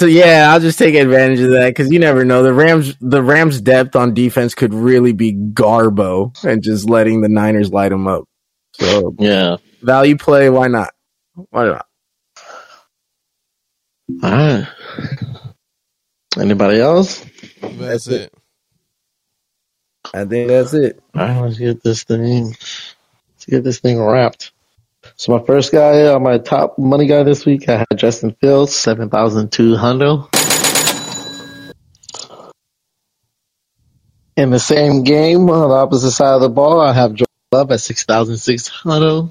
yeah, 0.02 0.50
I'll 0.52 0.60
just 0.60 0.78
take 0.78 0.94
advantage 0.94 1.40
of 1.40 1.50
that 1.50 1.68
because 1.68 1.90
you 1.90 1.98
never 1.98 2.24
know. 2.24 2.42
The 2.42 2.52
Rams, 2.52 2.96
the 3.00 3.22
Rams' 3.22 3.60
depth 3.60 3.96
on 3.96 4.14
defense 4.14 4.54
could 4.54 4.74
really 4.74 5.12
be 5.12 5.32
Garbo, 5.32 6.32
and 6.44 6.62
just 6.62 6.88
letting 6.88 7.20
the 7.20 7.28
Niners 7.28 7.70
light 7.70 7.90
them 7.90 8.06
up. 8.06 8.24
So 8.74 9.14
yeah, 9.18 9.56
value 9.82 10.16
play. 10.16 10.50
Why 10.50 10.68
not? 10.68 10.92
Why 11.50 11.66
not? 11.66 11.86
All 14.22 14.30
right. 14.30 14.66
Anybody 16.38 16.80
else? 16.80 17.24
That's, 17.60 17.76
that's 17.76 18.06
it. 18.08 18.20
it. 18.22 18.34
I 20.12 20.24
think 20.24 20.48
that's 20.48 20.74
it. 20.74 21.00
All 21.14 21.26
right, 21.26 21.40
let's 21.40 21.58
get 21.58 21.82
this 21.82 22.04
thing. 22.04 22.46
Let's 22.46 23.46
get 23.48 23.64
this 23.64 23.80
thing 23.80 24.00
wrapped. 24.00 24.52
So 25.20 25.36
my 25.36 25.44
first 25.44 25.70
guy 25.70 26.06
on 26.06 26.22
my 26.22 26.38
top 26.38 26.78
money 26.78 27.06
guy 27.06 27.24
this 27.24 27.44
week, 27.44 27.68
I 27.68 27.80
had 27.80 27.98
Justin 27.98 28.34
Fields, 28.40 28.74
seven 28.74 29.10
thousand 29.10 29.52
two 29.52 29.76
hundred. 29.76 30.26
In 34.38 34.48
the 34.48 34.58
same 34.58 35.04
game, 35.04 35.50
on 35.50 35.68
the 35.68 35.74
opposite 35.74 36.12
side 36.12 36.36
of 36.36 36.40
the 36.40 36.48
ball, 36.48 36.80
I 36.80 36.94
have 36.94 37.12
Joe 37.12 37.26
Love 37.52 37.70
at 37.70 37.82
six 37.82 38.04
thousand 38.04 38.38
six 38.38 38.66
hundred. 38.68 39.30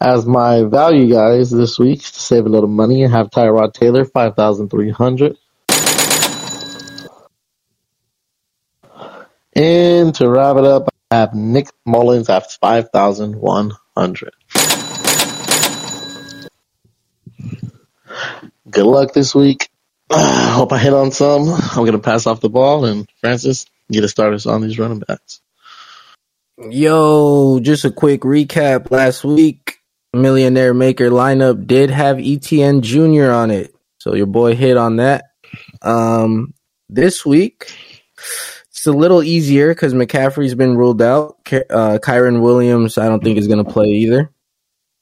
As 0.00 0.24
my 0.24 0.62
value 0.62 1.12
guys 1.12 1.50
this 1.50 1.78
week 1.78 2.00
to 2.00 2.18
save 2.18 2.46
a 2.46 2.48
little 2.48 2.66
money, 2.66 3.04
I 3.04 3.10
have 3.10 3.28
Tyrod 3.28 3.74
Taylor 3.74 4.06
five 4.06 4.36
thousand 4.36 4.70
three 4.70 4.90
hundred. 4.90 5.36
And 9.54 10.14
to 10.14 10.30
wrap 10.30 10.56
it 10.56 10.64
up, 10.64 10.88
Have 11.10 11.34
Nick 11.34 11.68
Mullens 11.86 12.28
at 12.28 12.50
5,100. 12.50 14.32
Good 18.68 18.84
luck 18.84 19.12
this 19.12 19.32
week. 19.34 19.68
Uh, 20.10 20.50
hope 20.54 20.72
I 20.72 20.78
hit 20.78 20.92
on 20.92 21.12
some. 21.12 21.48
I'm 21.48 21.86
to 21.92 21.98
pass 21.98 22.26
off 22.26 22.40
the 22.40 22.48
ball 22.48 22.84
and 22.84 23.08
Francis, 23.20 23.66
get 23.90 24.02
us 24.34 24.46
on 24.46 24.62
these 24.62 24.78
running 24.78 24.98
backs. 24.98 25.40
Yo, 26.70 27.60
just 27.60 27.84
a 27.84 27.90
quick 27.90 28.22
recap. 28.22 28.90
Last 28.90 29.22
week, 29.22 29.78
Millionaire 30.12 30.74
Maker 30.74 31.10
lineup 31.10 31.66
did 31.66 31.90
have 31.90 32.16
ETN 32.16 32.80
Jr. 32.80 33.30
on 33.30 33.50
it. 33.50 33.74
So 33.98 34.14
your 34.14 34.26
boy 34.26 34.56
hit 34.56 34.76
on 34.76 34.96
that. 34.96 35.26
Um, 35.82 36.54
this 36.88 37.24
week, 37.24 37.70
it's 38.86 38.94
a 38.94 38.96
little 38.96 39.20
easier 39.20 39.74
because 39.74 39.94
McCaffrey's 39.94 40.54
been 40.54 40.76
ruled 40.76 41.02
out. 41.02 41.38
Uh, 41.50 41.98
Kyren 42.00 42.40
Williams, 42.40 42.98
I 42.98 43.08
don't 43.08 43.20
think 43.20 43.36
is 43.36 43.48
going 43.48 43.64
to 43.64 43.68
play 43.68 43.88
either. 43.88 44.30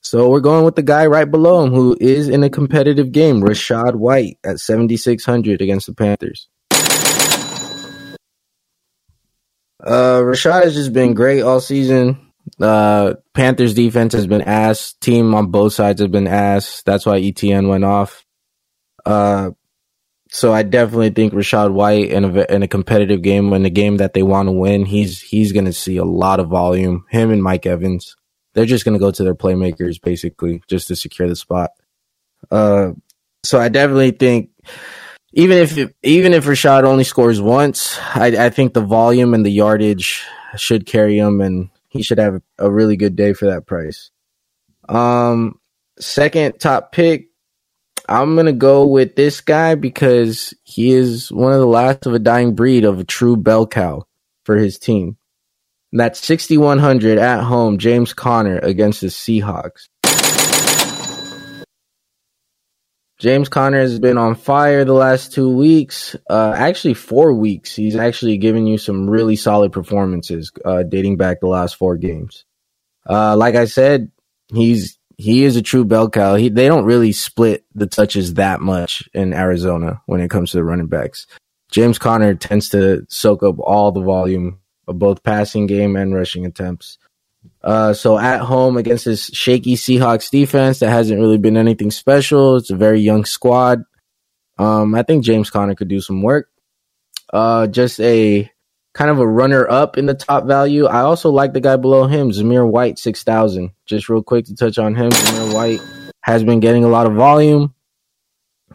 So 0.01 0.31
we're 0.31 0.41
going 0.41 0.65
with 0.65 0.75
the 0.75 0.83
guy 0.83 1.05
right 1.05 1.31
below 1.31 1.63
him 1.63 1.75
who 1.75 1.95
is 2.01 2.31
in 2.31 2.43
a 2.43 2.49
competitive 2.49 3.13
game, 3.13 3.43
Rachaad 3.43 3.95
White 3.95 4.39
at 4.43 4.59
7,600 4.59 5.61
against 5.61 5.87
the 5.87 5.93
Panthers. 5.93 6.49
Uh, 9.83 10.23
Rachaad 10.23 10.65
has 10.65 10.73
just 10.73 10.95
been 10.95 11.13
great 11.13 11.43
all 11.43 11.61
season. 11.61 12.33
Uh, 12.59 13.15
Panthers 13.35 13.75
defense 13.75 14.15
has 14.15 14.27
been 14.27 14.41
ass. 14.41 14.95
Team 14.95 15.35
on 15.35 15.51
both 15.51 15.75
sides 15.75 16.01
have 16.01 16.11
been 16.11 16.27
ass. 16.27 16.83
That's 16.87 17.05
why 17.05 17.21
ETN 17.21 17.69
went 17.69 17.85
off. 17.85 18.25
Uh, 19.05 19.51
so 20.35 20.53
I 20.53 20.65
definitely 20.65 21.11
think 21.11 21.33
Rachaad 21.33 21.73
White 21.73 22.11
in 22.11 22.25
a 22.25 22.53
in 22.53 22.65
a 22.65 22.69
competitive 22.69 23.23
game, 23.23 23.53
in 23.53 23.65
a 23.65 23.71
game 23.71 23.99
that 23.99 24.15
they 24.15 24.25
want 24.25 24.49
to 24.49 24.53
win, 24.53 24.85
he's 24.85 25.21
he's 25.21 25.53
going 25.53 25.67
to 25.67 25.73
see 25.73 25.97
a 25.97 26.05
lot 26.05 26.41
of 26.41 26.49
volume. 26.49 27.07
Him 27.09 27.31
and 27.31 27.41
Mike 27.41 27.67
Evans, 27.67 28.17
they're 28.53 28.67
just 28.67 28.85
going 28.85 28.99
to 28.99 28.99
go 28.99 29.13
to 29.13 29.23
their 29.23 29.37
playmakers 29.37 30.03
basically 30.03 30.61
just 30.67 30.89
to 30.89 30.97
secure 30.97 31.29
the 31.29 31.37
spot. 31.37 31.71
Uh, 32.51 32.95
so 33.45 33.61
I 33.61 33.69
definitely 33.69 34.11
think 34.11 34.51
even 35.35 35.57
if 35.57 35.79
even 36.03 36.33
if 36.33 36.47
Rachaad 36.47 36.83
only 36.83 37.05
scores 37.05 37.41
once, 37.41 37.97
I, 38.17 38.47
I 38.47 38.51
think 38.51 38.75
the 38.75 38.81
volume 38.81 39.35
and 39.35 39.47
the 39.47 39.53
yardage 39.53 40.25
should 40.57 40.85
carry 40.85 41.17
him, 41.17 41.41
and 41.41 41.71
he 41.91 42.03
should 42.03 42.19
have 42.19 42.43
a 42.59 42.69
really 42.69 42.97
good 42.97 43.15
day 43.15 43.35
for 43.35 43.47
that 43.47 43.67
price. 43.67 44.11
Um, 44.89 45.61
second 46.01 46.59
top 46.59 46.91
pick, 46.91 47.29
I'm 48.09 48.37
gonna 48.37 48.53
go 48.53 48.87
with 48.87 49.17
this 49.17 49.41
guy 49.41 49.75
because 49.75 50.53
he 50.63 50.93
is 50.93 51.33
one 51.33 51.53
of 51.53 51.61
the 51.61 51.67
last 51.67 52.07
of 52.07 52.15
a 52.15 52.19
dying 52.19 52.55
breed 52.55 52.85
of 52.85 52.99
a 52.99 53.05
true 53.05 53.37
bell 53.37 53.67
cow 53.67 54.07
for 54.45 54.57
his 54.57 54.79
team. 54.79 55.17
And 55.93 56.01
that's 56.01 56.19
6100 56.25 57.19
at 57.19 57.43
home, 57.43 57.79
James 57.79 58.13
Conner 58.13 58.59
against 58.59 59.01
the 59.01 59.07
Seahawks. 59.07 59.89
James 63.19 63.49
Conner 63.49 63.79
has 63.79 63.99
been 64.01 64.19
on 64.19 64.35
fire 64.35 64.85
the 64.85 64.93
last 64.93 65.33
two 65.33 65.49
weeks, 65.49 66.17
uh, 66.29 66.53
actually 66.55 66.95
four 66.95 67.33
weeks. 67.33 67.75
He's 67.75 67.97
actually 67.97 68.37
given 68.39 68.67
you 68.67 68.77
some 68.77 69.09
really 69.09 69.37
solid 69.37 69.73
performances, 69.73 70.53
uh, 70.65 70.83
dating 70.83 71.17
back 71.17 71.41
the 71.41 71.47
last 71.47 71.77
four 71.77 71.97
games. 71.97 72.45
Uh, 73.09 73.37
like 73.37 73.55
I 73.55 73.67
said, 73.67 74.11
he's 74.53 74.94
he 75.17 75.45
is 75.45 75.57
a 75.57 75.63
true 75.63 75.85
bell 75.85 76.11
cow. 76.11 76.35
He, 76.35 76.49
they 76.49 76.67
don't 76.67 76.85
really 76.85 77.13
split 77.13 77.65
the 77.75 77.87
touches 77.87 78.35
that 78.35 78.61
much 78.61 79.09
in 79.13 79.33
Arizona 79.33 80.03
when 80.07 80.21
it 80.21 80.31
comes 80.31 80.51
to 80.51 80.57
the 80.57 80.65
running 80.65 80.87
backs. 80.87 81.27
James 81.71 81.99
Conner 81.99 82.35
tends 82.35 82.69
to 82.71 83.05
soak 83.09 83.43
up 83.43 83.59
all 83.59 83.93
the 83.93 84.03
volume 84.03 84.61
of 84.87 84.99
both 84.99 85.23
passing 85.23 85.67
game 85.67 85.97
and 85.97 86.15
rushing 86.15 86.47
attempts. 86.47 86.99
Uh, 87.63 87.93
so 87.93 88.19
at 88.19 88.41
home 88.41 88.77
against 88.77 89.05
this 89.05 89.27
shaky 89.27 89.75
Seahawks 89.75 90.31
defense 90.31 90.79
that 90.79 90.91
hasn't 90.91 91.21
really 91.21 91.39
been 91.39 91.57
anything 91.57 91.91
special. 91.91 92.57
It's 92.57 92.71
a 92.71 92.77
very 92.77 93.01
young 93.01 93.25
squad. 93.25 93.85
Um, 94.59 94.95
I 94.95 95.03
think 95.03 95.25
James 95.25 95.51
Conner 95.51 95.75
could 95.75 95.89
do 95.89 96.01
some 96.01 96.23
work. 96.23 96.49
Uh, 97.33 97.67
just 97.67 98.01
a 98.01 98.51
kind 98.95 99.11
of 99.11 99.19
a 99.19 99.27
runner 99.27 99.69
up 99.69 99.99
in 99.99 100.07
the 100.07 100.15
top 100.15 100.47
value. 100.47 100.87
I 100.87 101.01
also 101.01 101.31
like 101.31 101.53
the 101.53 101.61
guy 101.61 101.77
below 101.77 102.07
him, 102.07 102.31
Zamir 102.31 102.69
White, 102.69 102.99
6,000. 102.99 103.71
Just 103.87 104.09
real 104.09 104.23
quick 104.23 104.47
to 104.47 104.55
touch 104.55 104.79
on 104.79 104.95
him. 104.95 105.11
Zamir 105.11 105.55
White 105.55 105.81
has 106.23 106.45
been 106.45 106.61
getting 106.61 106.85
a 106.85 106.89
lot 106.89 107.07
of 107.07 107.15
volume. 107.15 107.75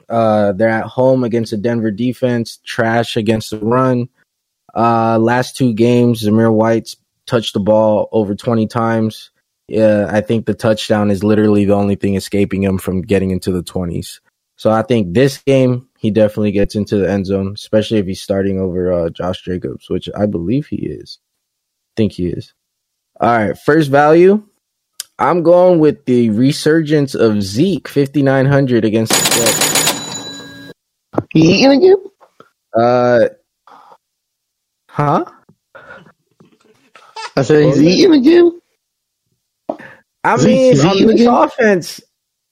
Uh, 0.07 0.51
they're 0.53 0.69
at 0.69 0.85
home 0.85 1.23
against 1.23 1.51
the 1.51 1.57
Denver 1.57 1.91
defense, 1.91 2.59
trash 2.65 3.15
against 3.15 3.51
the 3.51 3.59
run. 3.59 4.09
Uh, 4.75 5.17
last 5.19 5.55
two 5.55 5.73
games, 5.73 6.23
Zamir 6.23 6.53
White's 6.53 6.97
touched 7.25 7.53
the 7.53 7.59
ball 7.59 8.09
over 8.11 8.35
20 8.35 8.67
times. 8.67 9.31
Yeah, 9.67 10.07
I 10.09 10.21
think 10.21 10.45
the 10.45 10.55
touchdown 10.55 11.11
is 11.11 11.23
literally 11.23 11.65
the 11.65 11.75
only 11.75 11.95
thing 11.95 12.15
escaping 12.15 12.63
him 12.63 12.79
from 12.79 13.03
getting 13.03 13.29
into 13.29 13.51
the 13.51 13.61
20s. 13.61 14.19
So 14.57 14.71
I 14.71 14.81
think 14.81 15.13
this 15.13 15.37
game 15.37 15.88
he 15.99 16.11
definitely 16.11 16.53
gets 16.53 16.75
into 16.75 16.97
the 16.97 17.11
end 17.11 17.27
zone, 17.27 17.53
especially 17.55 17.99
if 17.99 18.07
he's 18.07 18.21
starting 18.21 18.59
over 18.59 18.93
uh, 18.93 19.09
Josh 19.11 19.43
Jacobs, 19.43 19.89
which 19.89 20.09
I 20.17 20.27
believe 20.27 20.67
he 20.67 20.77
is. 20.77 21.19
I 21.81 21.93
think 21.97 22.13
he 22.13 22.27
is. 22.27 22.53
All 23.21 23.29
right, 23.29 23.57
first 23.57 23.91
value. 23.91 24.43
I'm 25.19 25.43
going 25.43 25.79
with 25.79 26.05
the 26.05 26.29
resurgence 26.31 27.15
of 27.15 27.43
Zeke, 27.43 27.87
5,900 27.87 28.85
against 28.85 29.17
the 29.17 29.23
Jets. 29.25 29.79
He 31.33 31.41
eating 31.41 31.71
again? 31.83 31.97
Uh, 32.77 33.29
huh? 34.89 35.25
I 37.37 37.43
said 37.43 37.65
he's 37.65 37.81
eating 37.81 38.13
again. 38.13 38.61
I 40.23 40.37
mean, 40.37 40.75
Zeke- 40.75 40.83
on 40.83 40.97
Zeke 40.99 41.07
this 41.07 41.21
again? 41.21 41.27
offense, 41.27 42.01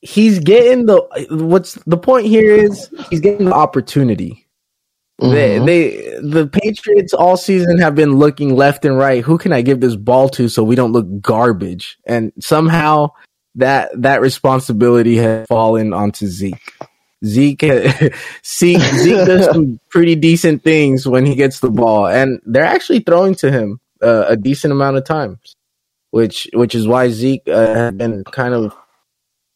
he's 0.01 0.39
getting 0.39 0.85
the. 0.85 1.01
What's 1.31 1.75
the 1.85 1.97
point 1.97 2.27
here 2.27 2.55
is 2.55 2.89
he's 3.09 3.19
getting 3.19 3.45
the 3.47 3.53
opportunity. 3.53 4.43
They, 5.19 5.57
Mhm. 5.57 5.65
they, 5.65 6.19
the 6.21 6.45
Patriots 6.47 7.11
all 7.11 7.37
season 7.37 7.79
have 7.79 7.95
been 7.95 8.17
looking 8.17 8.55
left 8.55 8.85
and 8.85 8.97
right. 8.99 9.23
Who 9.23 9.39
can 9.39 9.51
I 9.51 9.63
give 9.63 9.79
this 9.79 9.95
ball 9.95 10.29
to 10.29 10.47
so 10.47 10.63
we 10.63 10.75
don't 10.75 10.91
look 10.91 11.21
garbage? 11.21 11.97
And 12.05 12.31
somehow 12.39 13.09
that 13.55 13.89
that 13.99 14.21
responsibility 14.21 15.17
has 15.17 15.47
fallen 15.47 15.91
onto 15.91 16.27
Zeke. 16.27 16.71
Zeke, 17.25 17.61
Zeke, 18.45 18.79
Zeke 18.79 19.25
does 19.25 19.45
some 19.45 19.79
pretty 19.89 20.13
decent 20.13 20.63
things 20.63 21.07
when 21.07 21.25
he 21.25 21.33
gets 21.33 21.61
the 21.61 21.71
ball, 21.71 22.05
and 22.05 22.39
they're 22.45 22.63
actually 22.63 22.99
throwing 22.99 23.33
to 23.35 23.51
him 23.51 23.79
uh, 24.03 24.25
a 24.27 24.37
decent 24.37 24.71
amount 24.71 24.97
of 24.97 25.03
times, 25.03 25.55
which 26.11 26.47
which 26.53 26.75
is 26.75 26.87
why 26.87 27.09
Zeke 27.09 27.41
uh, 27.47 27.73
has 27.73 27.93
been 27.95 28.23
kind 28.25 28.53
of 28.53 28.75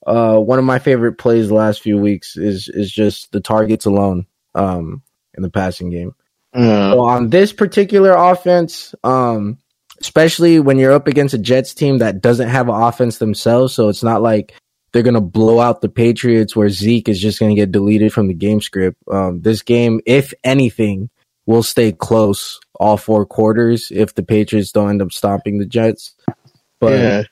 uh, 0.06 0.38
one 0.38 0.60
of 0.60 0.66
my 0.66 0.80
favorite 0.80 1.18
plays 1.18 1.48
the 1.48 1.56
last 1.56 1.82
few 1.82 1.98
weeks. 1.98 2.38
Is 2.38 2.70
is 2.70 2.92
just 2.92 3.32
the 3.32 3.42
targets 3.42 3.86
alone. 3.86 4.26
Um, 4.54 5.04
in 5.36 5.44
the 5.44 5.50
passing 5.50 5.90
game. 5.90 6.16
Yeah. 6.56 6.92
So 6.92 7.02
on 7.02 7.30
this 7.30 7.54
particular 7.54 8.12
offense, 8.12 8.94
um, 9.04 9.58
especially 10.00 10.60
when 10.60 10.78
you're 10.78 10.92
up 10.92 11.08
against 11.08 11.34
a 11.34 11.38
Jets 11.38 11.74
team 11.74 12.00
that 12.00 12.22
doesn't 12.22 12.50
have 12.50 12.68
an 12.68 12.76
offense 12.76 13.18
themselves, 13.18 13.74
so 13.74 13.90
it's 13.90 14.04
not 14.04 14.22
like 14.22 14.54
they're 14.92 15.04
gonna 15.04 15.22
blow 15.22 15.60
out 15.60 15.82
the 15.82 15.90
Patriots 15.90 16.56
where 16.56 16.70
Zeke 16.70 17.08
is 17.08 17.20
just 17.20 17.40
gonna 17.40 17.56
get 17.56 17.72
deleted 17.72 18.12
from 18.12 18.28
the 18.28 18.34
game 18.34 18.62
script. 18.62 18.98
Um, 19.10 19.42
this 19.42 19.62
game, 19.62 20.02
if 20.06 20.34
anything, 20.44 21.10
will 21.46 21.64
stay 21.64 21.92
close 21.92 22.60
all 22.80 22.98
four 22.98 23.26
quarters 23.26 23.92
if 23.92 24.14
the 24.16 24.24
Patriots 24.24 24.72
don't 24.72 24.90
end 24.90 25.02
up 25.02 25.12
stopping 25.12 25.60
the 25.60 25.66
Jets. 25.66 26.16
But 26.80 27.00
yeah. 27.00 27.24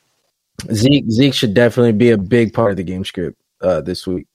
Zeke 0.73 1.09
Zeke 1.09 1.33
should 1.33 1.53
definitely 1.53 1.93
be 1.93 2.11
a 2.11 2.17
big 2.17 2.53
part 2.53 2.71
of 2.71 2.77
the 2.77 2.83
game 2.83 3.05
script 3.05 3.37
uh, 3.61 3.81
this 3.81 4.05
week. 4.05 4.27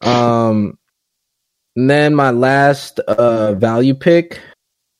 Um, 0.00 0.78
and 1.76 1.90
then 1.90 2.14
my 2.14 2.30
last 2.30 3.00
uh, 3.00 3.54
value 3.54 3.94
pick, 3.94 4.40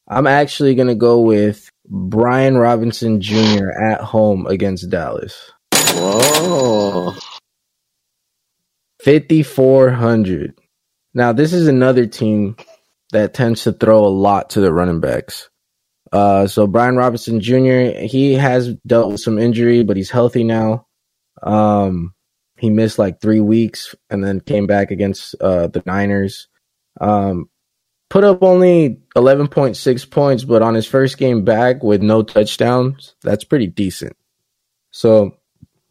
I'm 0.09 0.27
actually 0.27 0.75
gonna 0.75 0.95
go 0.95 1.21
with 1.21 1.69
Brian 1.89 2.57
Robinson 2.57 3.21
Jr. 3.21 3.71
at 3.71 4.01
home 4.01 4.47
against 4.47 4.91
Dallas. 4.91 5.53
Whoa. 5.73 7.15
Fifty 9.01 9.43
four 9.43 9.91
hundred. 9.91 10.59
Now 11.13 11.33
this 11.33 11.53
is 11.53 11.69
another 11.69 12.07
team 12.07 12.57
that 13.13 13.35
tends 13.35 13.65
to 13.65 13.73
throw 13.73 14.05
a 14.05 14.09
lot 14.09 14.51
to 14.51 14.61
the 14.61 14.73
running 14.73 15.01
backs. 15.01 15.49
Uh, 16.15 16.47
so 16.47 16.69
Brian 16.69 16.95
Robinson 16.95 17.41
Jr. 17.41 18.05
He 18.07 18.35
has 18.35 18.73
dealt 18.87 19.11
with 19.11 19.21
some 19.21 19.37
injury, 19.37 19.83
but 19.83 19.97
he's 19.97 20.13
healthy 20.13 20.45
now. 20.45 20.87
Um, 21.43 22.15
he 22.57 22.71
missed 22.71 23.01
like 23.01 23.21
three 23.21 23.41
weeks 23.41 23.97
and 24.09 24.23
then 24.23 24.39
came 24.39 24.69
back 24.69 24.93
against 24.93 25.35
uh, 25.41 25.67
the 25.67 25.83
Niners. 25.85 26.47
Um, 27.01 27.51
put 28.11 28.23
up 28.23 28.45
only 28.45 29.01
eleven 29.17 29.49
point 29.49 29.77
six 29.77 30.05
points, 30.05 30.45
but 30.45 30.63
on 30.63 30.75
his 30.75 30.87
first 30.87 31.19
game 31.19 31.45
back 31.45 31.83
with 31.83 32.01
no 32.01 32.23
touchdowns, 32.23 33.17
that's 33.23 33.43
pretty 33.43 33.67
decent. 33.67 34.17
So 34.93 35.37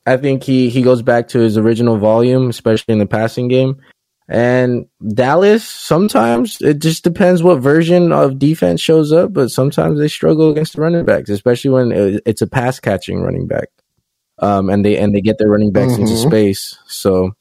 I 0.06 0.16
think 0.16 0.44
he 0.44 0.70
he 0.70 0.84
goes 0.84 1.02
back 1.02 1.28
to 1.30 1.40
his 1.40 1.58
original 1.58 1.98
volume, 1.98 2.50
especially 2.50 2.94
in 2.94 3.00
the 3.00 3.06
passing 3.06 3.50
game. 3.50 3.82
And 4.30 4.86
Dallas, 5.06 5.68
sometimes 5.68 6.62
it 6.62 6.80
just 6.80 7.04
depends 7.04 7.44
what 7.44 7.60
version 7.60 8.12
of 8.12 8.40
defense 8.40 8.80
shows 8.82 9.12
up, 9.12 9.34
but 9.34 9.50
sometimes 9.52 10.00
they 10.00 10.08
struggle 10.08 10.50
against 10.50 10.76
the 10.76 10.82
running 10.82 11.06
backs, 11.06 11.30
especially 11.30 11.72
when 11.72 12.22
it's 12.26 12.42
a 12.42 12.48
pass 12.48 12.80
catching 12.80 13.22
running 13.22 13.48
back. 13.48 13.68
Um, 14.40 14.70
and 14.70 14.84
they 14.84 14.98
and 14.98 15.14
they 15.14 15.22
get 15.22 15.38
their 15.38 15.50
running 15.50 15.72
backs 15.72 15.98
into 15.98 16.14
Mhm. 16.14 16.28
space. 16.28 16.78
So 16.88 17.34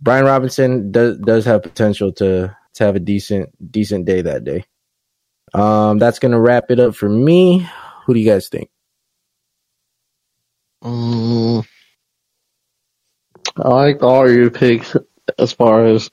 Brian 0.00 0.24
Robinson 0.24 0.90
does 0.92 1.18
does 1.18 1.44
have 1.44 1.62
potential 1.62 2.12
to 2.14 2.56
to 2.74 2.84
have 2.84 2.96
a 2.96 3.00
decent 3.00 3.50
decent 3.70 4.06
day 4.06 4.22
that 4.22 4.44
day. 4.44 4.64
Um, 5.52 5.98
that's 5.98 6.18
gonna 6.18 6.40
wrap 6.40 6.70
it 6.70 6.80
up 6.80 6.94
for 6.94 7.08
me. 7.08 7.68
Who 8.06 8.14
do 8.14 8.20
you 8.20 8.26
guys 8.30 8.48
think? 8.48 8.70
Mm, 10.82 11.66
I 13.56 13.68
like 13.68 14.02
all 14.02 14.30
your 14.30 14.50
picks 14.50 14.96
as 15.38 15.52
far 15.52 15.86
as 15.86 16.10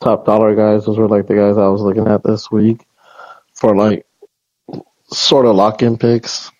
top 0.00 0.26
dollar 0.26 0.54
guys. 0.54 0.84
Those 0.86 0.98
were 0.98 1.08
like 1.08 1.26
the 1.26 1.34
guys 1.34 1.56
I 1.56 1.68
was 1.68 1.80
looking 1.80 2.06
at 2.06 2.22
this 2.22 2.50
week 2.50 2.84
for 3.54 3.74
like 3.76 4.06
sort 5.10 5.46
of 5.46 5.56
lock 5.56 5.82
in 5.82 5.98
picks. 5.98 6.50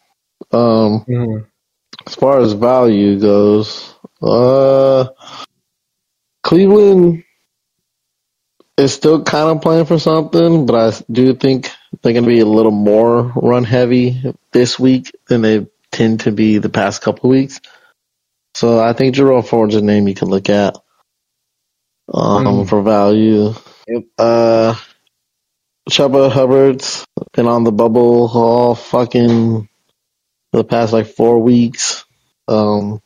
Um, 0.53 1.05
as 2.07 2.15
far 2.15 2.41
as 2.41 2.53
value 2.53 3.19
goes, 3.19 3.95
uh, 4.23 5.09
Cleveland 6.43 7.25
is 8.77 8.93
still 8.93 9.23
kind 9.23 9.57
of 9.57 9.63
playing 9.63 9.87
for 9.87 9.99
something, 9.99 10.67
but 10.67 10.75
I 10.75 11.03
do 11.11 11.35
think 11.35 11.71
they're 12.03 12.13
going 12.13 12.25
to 12.25 12.29
be 12.29 12.41
a 12.41 12.47
little 12.47 12.73
more 12.73 13.33
run 13.37 13.65
heavy 13.65 14.35
this 14.53 14.79
week 14.79 15.13
than 15.27 15.43
they 15.43 15.67
tend 15.93 16.21
to 16.21 16.33
be 16.33 16.59
the 16.59 16.69
past 16.69 17.03
couple 17.03 17.31
weeks. 17.31 17.61
So 18.55 18.81
I 18.81 18.93
think 18.93 19.15
Jerome 19.15 19.43
Ford's 19.43 19.75
a 19.75 19.81
name 19.81 20.09
you 20.09 20.15
can 20.15 20.29
look 20.29 20.49
at 20.49 20.77
um, 22.13 22.45
Mhm. 22.45 22.69
for 22.69 22.83
value. 22.83 23.55
Yep. 23.89 24.05
Uh, 24.19 24.75
Chuba 25.91 26.31
Hubbard's 26.31 27.05
been 27.35 27.47
on 27.47 27.65
the 27.65 27.73
bubble 27.73 28.31
all 28.33 28.75
fucking 28.75 29.69
for 30.51 30.57
the 30.57 30.65
past 30.65 30.93
like 30.93 31.07
four 31.07 31.41
weeks. 31.41 32.05
Um, 32.49 33.01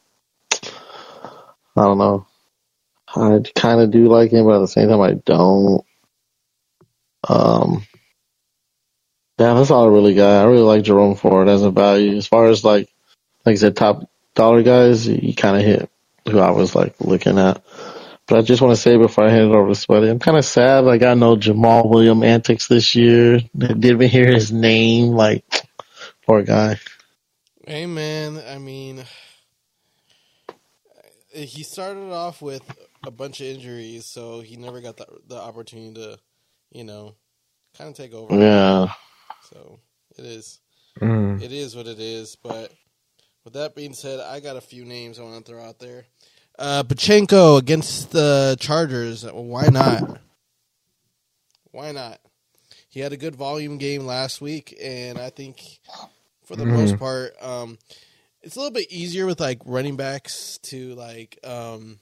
I 1.77 1.83
don't 1.83 1.99
know. 1.99 2.27
I 3.15 3.41
kind 3.55 3.81
of 3.81 3.91
do 3.91 4.09
like 4.09 4.31
him, 4.31 4.45
but 4.47 4.57
at 4.57 4.61
the 4.61 4.69
same 4.69 4.89
time, 4.89 5.01
I 5.01 5.13
don't. 5.15 5.85
Um, 7.27 7.85
yeah, 9.39 9.55
that's 9.55 9.71
all 9.71 9.85
I 9.87 9.89
really 9.89 10.15
got. 10.15 10.43
I 10.43 10.49
really 10.49 10.63
like 10.63 10.83
Jerome 10.85 11.15
Ford 11.17 11.49
as 11.49 11.63
a 11.63 11.71
value. 11.71 12.17
As 12.17 12.27
far 12.27 12.47
as 12.47 12.65
like, 12.65 12.89
like 13.45 13.55
I 13.55 13.57
said, 13.57 13.77
top 13.77 14.09
dollar 14.35 14.63
guys, 14.63 15.07
you 15.09 15.35
kind 15.35 15.57
of 15.57 15.63
hit 15.63 15.91
who 16.29 16.39
I 16.39 16.51
was 16.51 16.75
like 16.75 16.95
looking 17.01 17.39
at. 17.39 17.63
But 18.29 18.39
I 18.39 18.43
just 18.43 18.61
want 18.63 18.77
to 18.77 18.81
say 18.81 18.97
before 18.97 19.25
I 19.25 19.31
hand 19.31 19.51
it 19.51 19.55
over 19.57 19.69
to 19.69 19.75
Sweaty, 19.75 20.09
I'm 20.09 20.19
kind 20.19 20.37
of 20.37 20.45
sad. 20.45 20.85
Like 20.85 21.03
I 21.03 21.15
know 21.15 21.37
Jamal 21.37 21.89
William 21.89 22.23
antics 22.23 22.69
this 22.69 22.95
year. 22.95 23.37
I 23.37 23.41
didn't 23.57 23.85
even 23.87 24.09
hear 24.09 24.31
his 24.33 24.53
name. 24.53 25.13
Like, 25.13 25.45
poor 26.27 26.43
guy. 26.43 26.79
Hey 27.67 27.87
man, 27.87 28.43
I 28.49 28.59
mean, 28.59 29.05
he 31.33 31.63
started 31.63 32.13
off 32.13 32.43
with 32.43 32.63
a 33.07 33.11
bunch 33.11 33.41
of 33.41 33.47
injuries, 33.47 34.05
so 34.07 34.41
he 34.41 34.57
never 34.57 34.81
got 34.81 34.97
the 34.99 35.07
the 35.27 35.37
opportunity 35.37 35.95
to, 35.95 36.19
you 36.71 36.85
know, 36.85 37.15
kind 37.77 37.91
of 37.91 37.97
take 37.97 38.13
over. 38.15 38.35
Yeah. 38.35 38.93
So 39.51 39.81
it 40.19 40.25
is, 40.25 40.61
Mm. 41.01 41.43
it 41.43 41.53
is 41.53 41.75
what 41.77 41.87
it 41.87 42.01
is. 42.01 42.37
But 42.37 42.73
with 43.45 43.55
that 43.55 43.75
being 43.75 43.95
said, 43.95 44.21
I 44.21 44.41
got 44.41 44.57
a 44.57 44.61
few 44.61 44.85
names 44.85 45.19
I 45.19 45.23
want 45.23 45.45
to 45.47 45.51
throw 45.51 45.63
out 45.65 45.79
there. 45.79 46.05
Uh, 46.59 46.83
Pacheco 46.83 47.57
against 47.57 48.11
the 48.11 48.57
Chargers. 48.59 49.25
Why 49.25 49.69
not? 49.69 50.21
Why 51.71 51.93
not? 51.93 52.21
He 52.89 53.01
had 53.01 53.13
a 53.13 53.17
good 53.17 53.37
volume 53.37 53.79
game 53.79 54.05
last 54.07 54.41
week, 54.41 54.77
and 54.83 55.19
I 55.19 55.31
think 55.31 55.79
for 56.45 56.57
the 56.57 56.65
Mhm. 56.65 56.73
most 56.73 56.99
part, 56.99 57.41
um, 57.41 57.79
it's 58.43 58.57
a 58.57 58.59
little 58.59 58.73
bit 58.73 58.91
easier 58.91 59.27
with 59.27 59.39
like 59.41 59.61
running 59.67 59.97
backs 59.97 60.59
to 60.65 60.95
like, 60.95 61.39
um, 61.45 62.01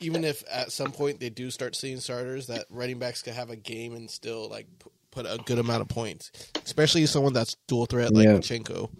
even 0.00 0.24
if 0.24 0.42
at 0.50 0.72
some 0.72 0.92
point 0.92 1.20
they 1.20 1.28
do 1.30 1.50
start 1.50 1.76
seeing 1.76 2.00
starters, 2.00 2.46
that 2.46 2.66
running 2.70 2.98
backs 2.98 3.20
can 3.22 3.34
have 3.34 3.50
a 3.50 3.56
game 3.56 3.94
and 3.94 4.10
still 4.10 4.48
like 4.48 4.66
p- 4.78 4.90
put 5.10 5.26
a 5.26 5.38
good 5.44 5.58
amount 5.58 5.82
of 5.82 5.88
points, 5.88 6.30
especially 6.64 7.04
someone 7.06 7.32
that's 7.32 7.56
dual 7.66 7.86
threat 7.86 8.12
like 8.14 8.24
Yeah. 8.26 8.36
Pacheco. 8.36 8.90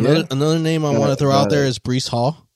Another, 0.00 0.20
Yeah. 0.20 0.26
another 0.30 0.58
name 0.58 0.84
I 0.84 0.96
want 0.98 1.10
to 1.10 1.16
throw 1.16 1.30
out 1.32 1.50
there 1.50 1.64
is 1.64 1.78
Breece 1.78 2.08
Hall. 2.08 2.46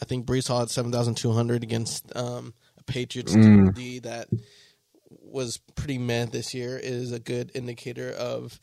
I 0.00 0.04
think 0.04 0.26
Breece 0.26 0.48
Hall 0.48 0.60
had 0.60 0.70
seven 0.70 0.90
thousand 0.90 1.16
two 1.16 1.32
hundred 1.32 1.62
against 1.62 2.14
um, 2.16 2.54
a 2.78 2.82
Patriots 2.84 3.34
Mm. 3.34 3.74
D 3.74 3.98
that 4.00 4.28
was 5.08 5.58
pretty 5.76 5.98
mad 5.98 6.32
this 6.32 6.54
year. 6.54 6.76
Is 6.76 7.12
a 7.12 7.20
good 7.20 7.50
indicator 7.54 8.10
of, 8.12 8.58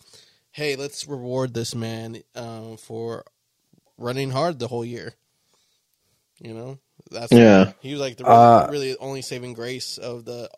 hey, 0.52 0.76
let's 0.76 1.08
reward 1.08 1.54
this 1.54 1.74
man 1.76 2.22
um, 2.36 2.78
for 2.78 3.24
running 3.98 4.32
hard 4.32 4.60
the 4.60 4.68
whole 4.68 4.84
year. 4.86 5.14
You 6.42 6.54
know, 6.54 6.80
that's 7.12 7.32
Yeah. 7.32 7.74
He 7.82 7.92
was 7.92 8.02
like 8.02 8.18
the 8.18 8.26
Uh, 8.26 8.68
really 8.72 8.98
only 8.98 9.22
saving 9.22 9.54
grace 9.54 9.98
of 9.98 10.26
the 10.26 10.50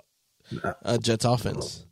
uh, 0.84 0.98
Jets 0.98 1.26
offense. 1.26 1.86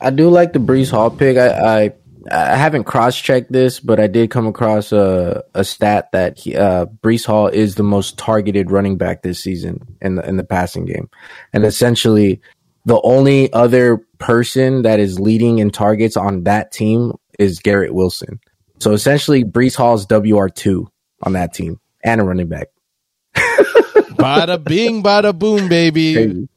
I 0.00 0.10
do 0.10 0.28
like 0.28 0.52
the 0.52 0.58
Breece 0.58 0.90
Hall 0.90 1.10
pick. 1.10 1.36
I 1.38 1.84
I, 1.84 1.92
I 2.30 2.56
haven't 2.56 2.84
cross 2.84 3.18
checked 3.18 3.52
this, 3.52 3.80
but 3.80 3.98
I 3.98 4.06
did 4.06 4.30
come 4.30 4.46
across 4.46 4.92
a 4.92 5.42
a 5.54 5.64
stat 5.64 6.10
that 6.12 6.38
he, 6.38 6.56
uh, 6.56 6.86
Breece 6.86 7.26
Hall 7.26 7.48
is 7.48 7.74
the 7.74 7.82
most 7.82 8.18
targeted 8.18 8.70
running 8.70 8.96
back 8.96 9.22
this 9.22 9.40
season 9.40 9.80
in 10.00 10.16
the 10.16 10.28
in 10.28 10.36
the 10.36 10.44
passing 10.44 10.84
game, 10.84 11.08
and 11.52 11.64
essentially 11.64 12.40
the 12.84 13.00
only 13.02 13.52
other 13.52 13.98
person 14.18 14.82
that 14.82 15.00
is 15.00 15.20
leading 15.20 15.58
in 15.58 15.70
targets 15.70 16.16
on 16.16 16.44
that 16.44 16.72
team 16.72 17.12
is 17.38 17.60
Garrett 17.60 17.94
Wilson. 17.94 18.40
So 18.80 18.92
essentially, 18.92 19.44
Breece 19.44 19.76
Hall's 19.76 20.06
WR 20.10 20.48
two 20.48 20.90
on 21.22 21.32
that 21.32 21.54
team 21.54 21.80
and 22.04 22.20
a 22.20 22.24
running 22.24 22.48
back. 22.48 22.68
bada 23.34 24.62
bing, 24.62 25.02
bada 25.02 25.36
boom, 25.36 25.68
baby. 25.68 26.48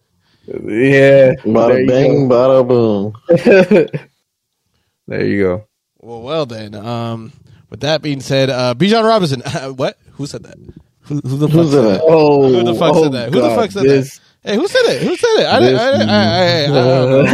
Yeah, 0.48 1.34
bada 1.44 1.88
bing, 1.88 2.28
bada 2.30 2.68
boom. 2.68 3.14
there 5.08 5.26
you 5.26 5.44
go. 5.44 5.68
Well, 6.00 6.22
well 6.22 6.46
then. 6.46 6.76
Um, 6.76 7.32
with 7.70 7.82
that 7.82 8.02
being 8.02 8.22
said, 8.22 8.50
uh, 8.50 8.74
Bijan 8.76 9.04
Robinson. 9.04 9.42
what? 9.76 9.98
Who 10.14 10.28
said 10.28 10.44
that? 10.44 10.58
Who, 11.02 11.16
who 11.20 11.38
the 11.38 11.48
fuck 11.48 11.68
said 11.68 11.84
that? 11.84 12.02
Oh, 12.04 12.48
who 12.48 12.64
the 12.64 12.74
fuck 12.74 12.96
oh 12.96 13.04
said 13.04 13.12
that? 13.14 13.34
Who 13.34 13.40
God, 13.40 13.50
the 13.50 13.56
fuck 13.56 13.72
said 13.72 13.84
this, 13.84 14.18
that? 14.18 14.50
Hey, 14.50 14.56
who 14.56 14.68
said 14.68 14.86
it? 14.86 15.02
Who 15.04 15.16
said 15.16 15.36
it? 15.38 15.46
I 15.46 15.60
didn't. 15.60 15.80
I, 15.80 15.92
didn't, 15.92 16.10
I, 16.10 16.16
I, 16.16 16.40
I, 16.40 16.64
I 16.64 16.68
don't. 16.68 17.26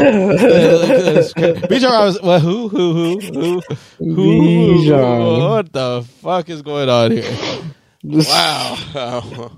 Bijan 1.70 1.92
Robinson. 1.92 2.26
Well, 2.26 2.40
who? 2.40 2.68
Who? 2.70 2.94
Who? 2.94 3.20
Who? 3.20 3.62
Who? 4.00 4.86
Bijan. 4.86 5.50
What 5.50 5.74
the 5.74 6.06
fuck 6.22 6.50
is 6.50 6.62
going 6.62 6.90
on 6.90 7.12
here? 7.12 7.62
Wow. 8.04 9.52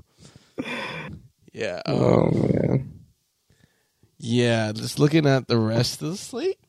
yeah. 1.54 1.82
um, 1.86 1.96
Oh 1.96 2.32
man. 2.32 2.94
Yeah, 4.20 4.72
just 4.72 5.00
looking 5.00 5.26
at 5.26 5.48
the 5.48 5.58
rest 5.58 6.02
of 6.02 6.12
the 6.12 6.18
slate. 6.18 6.60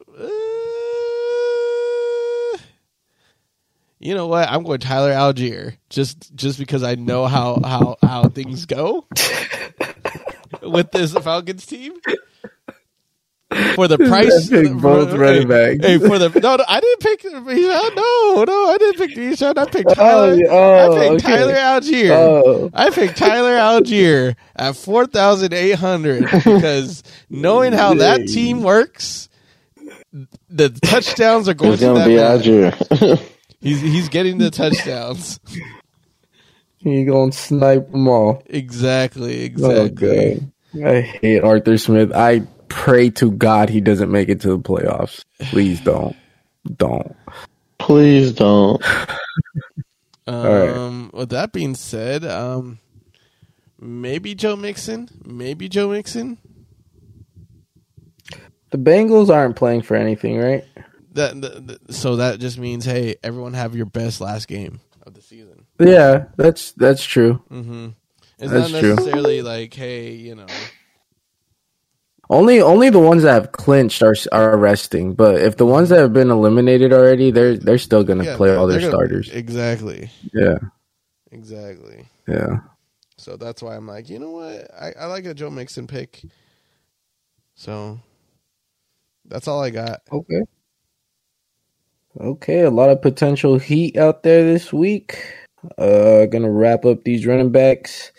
You 4.04 4.14
know 4.14 4.26
what? 4.26 4.50
I'm 4.50 4.64
going 4.64 4.80
Tyler 4.80 5.12
Allgeier 5.12 5.78
just 5.88 6.34
just 6.34 6.58
because 6.58 6.82
I 6.82 6.94
know 6.94 7.24
how 7.24 7.58
how 7.64 7.96
how 8.02 8.28
things 8.28 8.66
go 8.66 9.06
with 10.62 10.90
this 10.90 11.14
Falcons 11.14 11.64
team. 11.64 11.94
For 13.76 13.88
the 13.88 13.96
price, 13.96 14.52
I 14.52 14.62
picked 14.62 14.78
both 14.78 15.10
for- 15.10 15.16
running 15.18 15.48
hey, 15.48 15.76
backs. 15.76 15.86
Hey, 15.86 15.98
for 15.98 16.18
the 16.18 16.28
no, 16.38 16.56
no, 16.56 16.64
I 16.68 16.80
didn't 16.80 17.00
pick 17.00 17.22
Bijan. 17.22 17.96
No, 17.96 18.44
no, 18.44 18.66
I 18.68 18.76
didn't 18.78 18.98
pick 18.98 19.16
Bijan. 19.16 19.56
I 19.56 19.64
picked 19.70 19.90
oh, 19.92 19.94
Tyler. 19.94 20.34
yeah, 20.34 20.46
oh, 20.50 20.74
I 20.74 20.98
picked 20.98 21.24
okay. 21.24 21.36
Tyler 21.36 21.54
Allgeier. 21.54 22.10
Oh. 22.10 22.70
I 22.74 22.90
picked 22.90 23.16
Tyler 23.16 23.56
Allgeier 23.56 24.36
at 24.54 24.76
four 24.76 25.06
thousand 25.06 25.54
eight 25.54 25.76
hundred 25.76 26.24
because 26.24 27.02
knowing 27.30 27.72
how 27.72 27.94
that 27.94 28.28
team 28.28 28.62
works, 28.62 29.30
the 30.50 30.68
touchdowns 30.68 31.48
are 31.48 31.54
going 31.54 31.72
It's 31.72 31.80
to 31.80 31.86
gonna 31.86 32.00
that 32.00 32.42
be 32.44 32.60
man. 32.60 32.72
Allgeier. 32.72 33.30
He's 33.64 33.80
he's 33.80 34.08
getting 34.10 34.38
the 34.38 34.50
touchdowns. 34.50 35.40
You 36.86 37.06
gonna 37.06 37.32
snipe 37.32 37.90
them 37.92 38.08
all? 38.08 38.42
exactly, 38.44 39.42
exactly. 39.44 39.80
Okay. 40.08 40.46
I 40.84 41.00
hate 41.00 41.42
Arthur 41.42 41.78
Smith. 41.78 42.12
I 42.12 42.40
pray 42.68 43.08
to 43.08 43.30
God 43.30 43.70
he 43.70 43.80
doesn't 43.80 44.10
make 44.10 44.28
it 44.28 44.42
to 44.42 44.48
the 44.48 44.58
playoffs. 44.58 45.24
Please 45.40 45.80
don't. 45.80 46.14
Don't. 46.76 47.16
Please 47.78 48.32
don't. 48.32 48.82
right. 50.28 50.68
Um, 50.68 51.10
with 51.14 51.30
that 51.30 51.52
being 51.54 51.74
said, 51.74 52.22
um, 52.22 52.80
maybe 53.80 54.34
Joe 54.34 54.56
Mixon, 54.56 55.08
maybe 55.24 55.70
Joe 55.70 55.88
Mixon. 55.88 56.36
The 58.72 58.78
Bengals 58.78 59.30
aren't 59.34 59.56
playing 59.56 59.82
for 59.82 59.94
anything, 59.96 60.36
right? 60.36 60.64
That, 61.14 61.40
that, 61.40 61.94
so 61.94 62.16
that 62.16 62.40
just 62.40 62.58
means, 62.58 62.84
hey, 62.84 63.16
everyone 63.22 63.54
have 63.54 63.74
your 63.74 63.86
best 63.86 64.20
last 64.20 64.48
game 64.48 64.80
of 65.06 65.14
the 65.14 65.22
season. 65.22 65.66
Yeah, 65.78 66.26
that's 66.36 66.72
that's 66.72 67.04
true. 67.04 67.42
Mm-hmm. 67.50 67.88
It's 68.38 68.50
That's 68.52 68.72
not 68.72 68.80
true. 68.80 69.42
like, 69.42 69.72
hey, 69.74 70.12
you 70.12 70.34
know, 70.34 70.46
Only 72.28 72.60
only 72.60 72.90
the 72.90 72.98
ones 72.98 73.22
that 73.22 73.32
have 73.32 73.52
clinched 73.52 74.02
are 74.02 74.14
are 74.32 74.56
resting, 74.56 75.14
but 75.14 75.36
if 75.40 75.56
the 75.56 75.66
ones 75.66 75.90
that 75.90 76.00
have 76.00 76.12
been 76.12 76.30
eliminated 76.30 76.92
already, 76.92 77.30
they're 77.30 77.56
they're 77.56 77.78
still 77.78 78.02
gonna 78.02 78.24
yeah, 78.24 78.36
play 78.36 78.54
all 78.54 78.66
their 78.66 78.80
gonna- 78.80 78.90
starters. 78.90 79.28
Exactly, 79.30 80.10
Yeah, 80.32 80.56
exactly. 81.30 82.08
yeah. 82.26 82.58
So 83.18 83.36
that's 83.36 83.62
why 83.62 83.76
I'm 83.76 83.86
like, 83.86 84.08
you 84.10 84.18
know 84.18 84.32
what? 84.32 84.68
I, 84.74 84.92
I 84.98 85.06
like 85.06 85.26
a 85.26 85.34
Joe 85.34 85.50
Mixon 85.50 85.86
pick. 85.86 86.22
So 87.54 88.00
that's 89.26 89.46
all 89.46 89.62
I 89.62 89.70
got. 89.70 90.00
Okay. 90.10 90.42
Okay, 92.20 92.60
a 92.60 92.70
lot 92.70 92.90
of 92.90 93.02
potential 93.02 93.58
heat 93.58 93.96
out 93.96 94.22
there 94.22 94.44
this 94.44 94.72
week. 94.72 95.18
Uh 95.78 96.26
gonna 96.26 96.50
wrap 96.50 96.84
up 96.84 97.04
these 97.04 97.26
running 97.26 97.50
backs. 97.50 98.12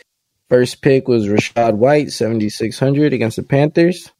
First 0.49 0.81
pick 0.81 1.07
was 1.07 1.27
Rachaad 1.27 1.75
White, 1.75 2.11
7600 2.11 3.13
against 3.13 3.37
the 3.37 3.43
Panthers. 3.43 4.11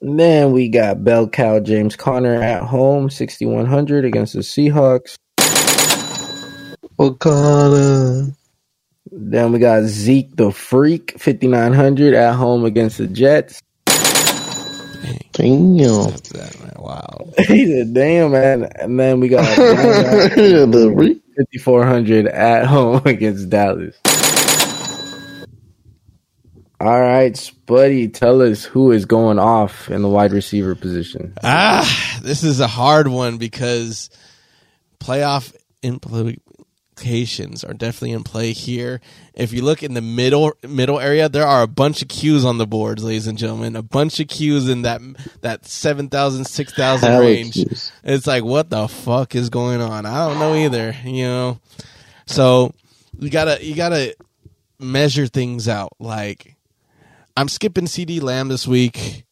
Then 0.00 0.52
we 0.52 0.68
got 0.68 1.04
bell 1.04 1.28
cow 1.28 1.60
James 1.60 1.96
Conner 1.96 2.42
at 2.42 2.62
home, 2.62 3.10
6100 3.10 4.04
against 4.04 4.34
the 4.34 4.40
Seahawks. 4.40 5.16
Wakanda. 6.98 8.34
Then 9.10 9.52
we 9.52 9.58
got 9.58 9.84
Zeke 9.84 10.36
the 10.36 10.50
Freak, 10.52 11.18
5900 11.18 12.14
at 12.14 12.34
home 12.34 12.64
against 12.64 12.98
the 12.98 13.06
Jets. 13.06 13.60
Dang, 15.32 15.76
Damn. 15.76 16.10
that 16.10 16.56
man. 16.60 16.72
Wow. 16.78 17.30
he 17.38 17.66
said, 17.66 17.94
damn, 17.94 18.32
man. 18.32 18.64
And 18.64 18.98
then 18.98 19.20
we 19.20 19.28
got 19.28 19.44
the 19.56 21.20
5400 21.36 22.26
at 22.26 22.66
home 22.66 23.02
against 23.06 23.50
Dallas. 23.50 23.96
All 26.80 27.00
right, 27.00 27.32
Spuddy, 27.32 28.12
tell 28.12 28.40
us 28.40 28.64
who 28.64 28.92
is 28.92 29.04
going 29.04 29.40
off 29.40 29.90
in 29.90 30.00
the 30.02 30.08
wide 30.08 30.30
receiver 30.32 30.76
position. 30.76 31.34
Ah, 31.42 32.20
this 32.22 32.44
is 32.44 32.60
a 32.60 32.68
hard 32.68 33.08
one 33.08 33.36
because 33.36 34.10
playoff 35.00 35.52
are 37.64 37.74
definitely 37.74 38.12
in 38.12 38.24
play 38.24 38.52
here. 38.52 39.00
If 39.34 39.52
you 39.52 39.62
look 39.62 39.82
in 39.82 39.94
the 39.94 40.00
middle 40.00 40.52
middle 40.62 41.00
area, 41.00 41.28
there 41.28 41.46
are 41.46 41.62
a 41.62 41.66
bunch 41.66 42.02
of 42.02 42.08
cues 42.08 42.44
on 42.44 42.58
the 42.58 42.66
boards, 42.66 43.04
ladies 43.04 43.26
and 43.26 43.38
gentlemen. 43.38 43.76
A 43.76 43.82
bunch 43.82 44.20
of 44.20 44.28
cues 44.28 44.68
in 44.68 44.82
that 44.82 45.00
that 45.42 45.66
7,000, 45.66 46.44
6,000 46.44 47.20
range. 47.20 47.54
jeez. 47.54 47.92
It's 48.04 48.26
like, 48.26 48.44
what 48.44 48.70
the 48.70 48.88
fuck 48.88 49.34
is 49.34 49.50
going 49.50 49.80
on? 49.80 50.06
I 50.06 50.28
don't 50.28 50.38
know 50.38 50.54
either, 50.54 50.94
you 51.04 51.24
know? 51.24 51.60
So 52.26 52.72
you 53.18 53.30
gotta, 53.30 53.64
you 53.64 53.74
gotta 53.74 54.14
measure 54.78 55.26
things 55.26 55.68
out. 55.68 55.92
Like, 55.98 56.56
I'm 57.36 57.48
skipping 57.48 57.84
CeeDee 57.84 58.22
Lamb 58.22 58.48
this 58.48 58.66
week 58.66 59.24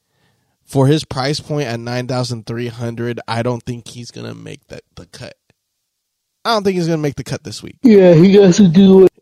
for 0.64 0.86
his 0.86 1.04
price 1.04 1.40
point 1.40 1.68
at 1.68 1.80
9,300. 1.80 3.20
I 3.26 3.42
don't 3.42 3.62
think 3.62 3.88
he's 3.88 4.10
going 4.10 4.26
to 4.26 4.34
make 4.34 4.66
that 4.68 4.82
the 4.96 5.06
cut. 5.06 5.36
I 6.46 6.50
don't 6.50 6.62
think 6.62 6.76
he's 6.76 6.86
going 6.86 6.98
to 6.98 7.02
make 7.02 7.16
the 7.16 7.24
cut 7.24 7.42
this 7.42 7.60
week. 7.60 7.76
Yeah, 7.82 8.14
he 8.14 8.34
has 8.34 8.58
to 8.58 8.68
do 8.68 9.04
it. 9.04 9.12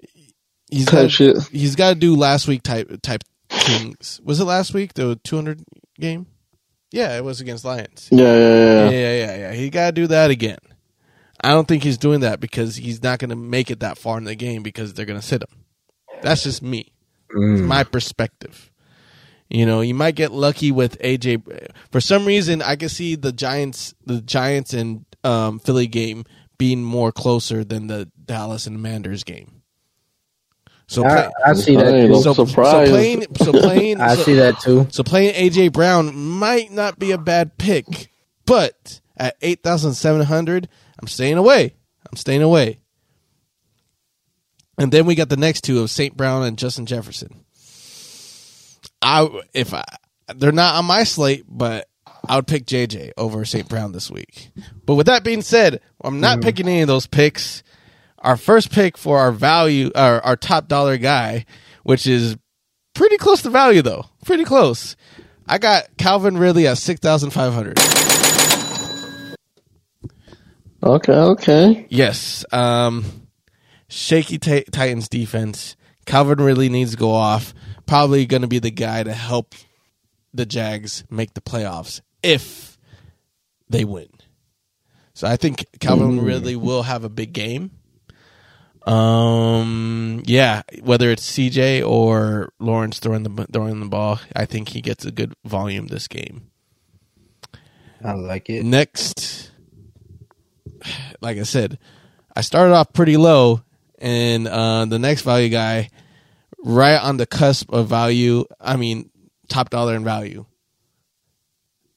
He's 0.71 0.85
got, 0.85 1.11
shit. 1.11 1.37
he's 1.49 1.75
got 1.75 1.91
to 1.91 1.95
do 1.95 2.17
last 2.17 2.47
week 2.47 2.63
type 2.63 2.91
type 3.03 3.23
things. 3.49 4.21
Was 4.25 4.41
it 4.41 4.45
last 4.45 4.75
week 4.75 4.93
the 4.93 5.19
200 5.25 5.63
game? 5.99 6.27
Yeah, 6.93 7.17
it 7.17 7.25
was 7.25 7.41
against 7.41 7.65
Lions. 7.65 8.09
Yeah, 8.11 8.25
yeah, 8.25 8.35
Yeah, 8.35 8.91
yeah. 8.91 9.13
yeah, 9.13 9.37
yeah. 9.37 9.53
He 9.53 9.71
got 9.71 9.87
to 9.87 9.93
do 9.93 10.07
that 10.09 10.31
again. 10.31 10.59
I 11.41 11.51
don't 11.51 11.67
think 11.67 11.83
he's 11.83 11.99
doing 11.99 12.21
that 12.21 12.41
because 12.41 12.77
he's 12.77 13.03
not 13.03 13.19
going 13.21 13.31
to 13.31 13.37
make 13.37 13.71
it 13.71 13.81
that 13.81 13.97
far 13.99 14.19
in 14.19 14.25
the 14.25 14.35
game 14.35 14.63
because 14.63 14.93
they're 14.93 15.07
going 15.07 15.21
to 15.21 15.27
sit 15.27 15.43
him. 15.43 15.65
That's 16.23 16.43
just 16.43 16.63
me. 16.63 16.93
It's 17.31 17.63
my 17.63 17.85
perspective. 17.85 18.71
You 19.49 19.67
know, 19.67 19.81
you 19.81 19.95
might 19.95 20.15
get 20.15 20.31
lucky 20.31 20.73
with 20.73 20.99
AJ. 21.01 21.71
For 21.91 22.01
some 22.01 22.27
reason, 22.27 22.63
I 22.63 22.77
can 22.77 22.89
see 22.89 23.15
the 23.15 23.33
Giants, 23.33 23.95
the 24.05 24.21
Giants 24.21 24.73
and 24.75 25.05
um, 25.23 25.59
Philly 25.59 25.87
game 25.87 26.25
being 26.59 26.83
more 26.83 27.13
closer 27.13 27.65
than 27.65 27.87
the 27.89 28.11
Dallas 28.25 28.67
and 28.67 28.81
Manders 28.83 29.25
game. 29.25 29.63
So, 30.87 31.05
I, 31.05 31.09
play, 31.09 31.31
I 31.47 31.53
see 31.55 31.77
that 31.77 31.91
too. 31.91 32.13
look- 32.13 32.23
so, 32.25 32.35
so 32.35 32.47
playing, 32.47 33.25
so 33.37 33.53
playing, 33.61 34.01
I 34.01 34.15
so- 34.17 34.23
see 34.23 34.35
that 34.35 34.61
too. 34.61 34.87
so 34.91 35.03
playing 35.03 35.35
AJ 35.35 35.73
Brown 35.73 36.15
might 36.15 36.71
not 36.71 36.99
be 36.99 37.11
a 37.13 37.19
bad 37.19 37.57
pick, 37.57 38.11
but 38.47 39.01
at 39.17 39.37
eight 39.41 39.63
thousand 39.63 39.95
seven 39.95 40.23
hundred, 40.23 40.69
I'm 41.01 41.09
staying 41.09 41.39
away. 41.39 41.75
I'm 42.11 42.17
staying 42.17 42.43
away. 42.43 42.81
And 44.79 44.93
then 44.93 45.07
we 45.07 45.15
got 45.15 45.29
the 45.29 45.37
next 45.37 45.63
two 45.63 45.81
of 45.81 45.91
St. 45.91 46.17
Brown 46.17 46.43
and 46.43 46.59
Justin 46.59 46.85
Jefferson. 46.87 47.45
I 49.01 49.29
if 49.55 49.73
I 49.73 49.85
they're 50.37 50.53
not 50.53 50.77
on 50.77 50.85
my 50.85 51.05
slate, 51.05 51.45
but 51.49 51.89
I 52.29 52.37
would 52.37 52.47
pick 52.47 52.67
JJ 52.67 53.13
over 53.17 53.45
St. 53.45 53.69
Brown 53.69 53.93
this 53.93 54.11
week. 54.11 54.51
But 54.87 54.95
with 54.95 55.07
that 55.07 55.25
being 55.25 55.43
said, 55.43 55.81
I'm 56.03 56.21
not 56.21 56.41
picking 56.41 56.69
any 56.69 56.83
of 56.83 56.89
those 56.89 57.07
picks. 57.07 57.63
Our 58.19 58.37
first 58.37 58.71
pick 58.73 58.97
for 58.97 59.19
our 59.19 59.33
value, 59.33 59.91
our, 59.95 60.21
our 60.23 60.37
top 60.37 60.69
dollar 60.69 60.97
guy, 60.97 61.45
which 61.83 62.07
is 62.07 62.37
pretty 62.95 63.19
close 63.19 63.43
to 63.43 63.51
value 63.51 63.83
though, 63.83 64.07
pretty 64.25 64.45
close. 64.45 64.97
I 65.47 65.59
got 65.59 65.95
Calvin 65.99 66.39
Ridley 66.39 66.67
at 66.67 66.79
six 66.79 67.01
thousand 67.01 67.31
five 67.31 67.53
hundred. 67.53 67.79
Okay, 70.83 71.13
okay. 71.13 71.87
Yes. 71.89 72.45
Um, 72.53 73.05
shaky 73.89 74.39
ti- 74.39 74.65
Titans 74.71 75.09
defense. 75.09 75.77
Calvin 76.05 76.39
Ridley 76.43 76.69
needs 76.69 76.91
to 76.91 76.97
go 76.97 77.11
off. 77.13 77.55
probably 77.87 78.27
going 78.27 78.43
to 78.43 78.49
be 78.49 78.59
the 78.59 78.71
guy 78.71 79.03
to 79.03 79.13
help 79.13 79.55
the 80.35 80.45
Jags 80.45 81.05
make 81.11 81.33
the 81.35 81.41
playoffs 81.41 82.01
if 82.25 82.79
they 83.69 83.85
win. 83.85 84.09
So 85.13 85.29
I 85.29 85.37
think 85.37 85.65
Calvin 85.79 86.19
mm. 86.19 86.27
Ridley 86.27 86.57
will 86.57 86.83
have 86.83 87.05
a 87.05 87.09
big 87.09 87.33
game. 87.33 87.71
Um, 88.87 90.23
yeah, 90.27 90.63
whether 90.83 91.11
it's 91.11 91.31
CJ 91.31 91.87
or 91.87 92.53
Lawrence 92.59 92.99
throwing 92.99 93.23
the 93.23 93.47
throwing 93.53 93.81
the 93.81 93.87
ball, 93.87 94.21
I 94.35 94.45
think 94.45 94.71
he 94.71 94.81
gets 94.81 95.05
a 95.05 95.11
good 95.11 95.35
volume 95.45 95.87
this 95.87 96.09
game. 96.09 96.51
I 98.05 98.13
like 98.13 98.51
it. 98.51 98.65
Next, 98.65 99.51
like 101.23 101.39
I 101.39 101.45
said, 101.45 101.79
I 102.37 102.43
started 102.43 102.75
off 102.75 102.93
pretty 102.93 103.17
low, 103.17 103.63
and 103.99 104.47
uh, 104.47 104.85
the 104.85 104.99
next 104.99 105.23
value 105.23 105.49
guy, 105.49 105.89
right 106.63 106.99
on 106.99 107.17
the 107.17 107.27
cusp 107.27 107.73
of 107.73 107.89
value. 107.89 108.45
I 108.61 108.77
mean, 108.77 109.11
top 109.49 109.71
dollar 109.71 109.95
in 109.95 110.05
value. 110.05 110.45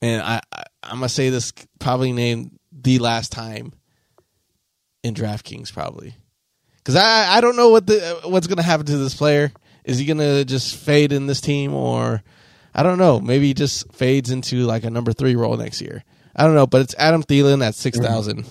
And 0.02 0.22
I, 0.22 0.42
I 0.52 0.64
I'm 0.84 0.98
gonna 0.98 1.10
say 1.10 1.30
this 1.30 1.54
probably 1.80 2.12
named 2.14 2.58
the 2.72 3.00
last 3.00 3.32
time 3.32 3.74
in 5.04 5.14
DraftKings 5.14 5.74
probably 5.74 6.16
because 6.78 6.96
I 6.96 7.38
I 7.38 7.42
don't 7.42 7.56
know 7.56 7.70
what 7.70 7.88
the 7.88 8.20
what's 8.26 8.48
gonna 8.48 8.62
happen 8.64 8.86
to 8.86 8.98
this 8.98 9.16
player. 9.16 9.52
Is 9.84 9.98
he 9.98 10.06
gonna 10.06 10.46
just 10.46 10.76
fade 10.76 11.12
in 11.12 11.28
this 11.28 11.42
team 11.42 11.74
or 11.74 12.24
I 12.74 12.84
don't 12.84 12.98
know. 13.00 13.20
Maybe 13.20 13.48
he 13.48 13.54
just 13.54 13.92
fades 13.94 14.30
into 14.30 14.58
like 14.66 14.84
a 14.84 14.90
number 14.90 15.12
three 15.14 15.36
role 15.36 15.58
next 15.58 15.82
year. 15.82 16.04
I 16.36 16.44
don't 16.44 16.54
know, 16.54 16.68
but 16.68 16.82
it's 16.82 16.96
Adam 16.98 17.24
Thielen 17.24 17.66
at 17.66 17.74
six 17.74 17.98
thousand. 17.98 18.46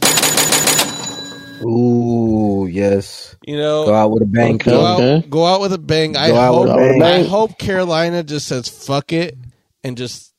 Ooh, 1.65 2.67
yes. 2.71 3.37
You 3.47 3.57
know, 3.57 3.87
go 3.87 3.95
out 3.95 4.11
with 4.11 4.23
a 4.23 4.27
bang. 4.27 4.59
Go 4.59 4.85
out, 4.85 5.31
go 5.31 5.47
out 5.47 5.61
with 5.61 5.73
a 5.73 5.79
bang. 5.79 6.13
Go 6.13 6.19
I 6.19 6.29
hope. 6.29 6.67
Bang. 6.67 7.03
I 7.03 7.23
hope 7.23 7.59
Carolina 7.59 8.23
just 8.23 8.49
says 8.49 8.69
fuck 8.69 9.13
it 9.13 9.39
and 9.85 9.97
just 9.97 10.35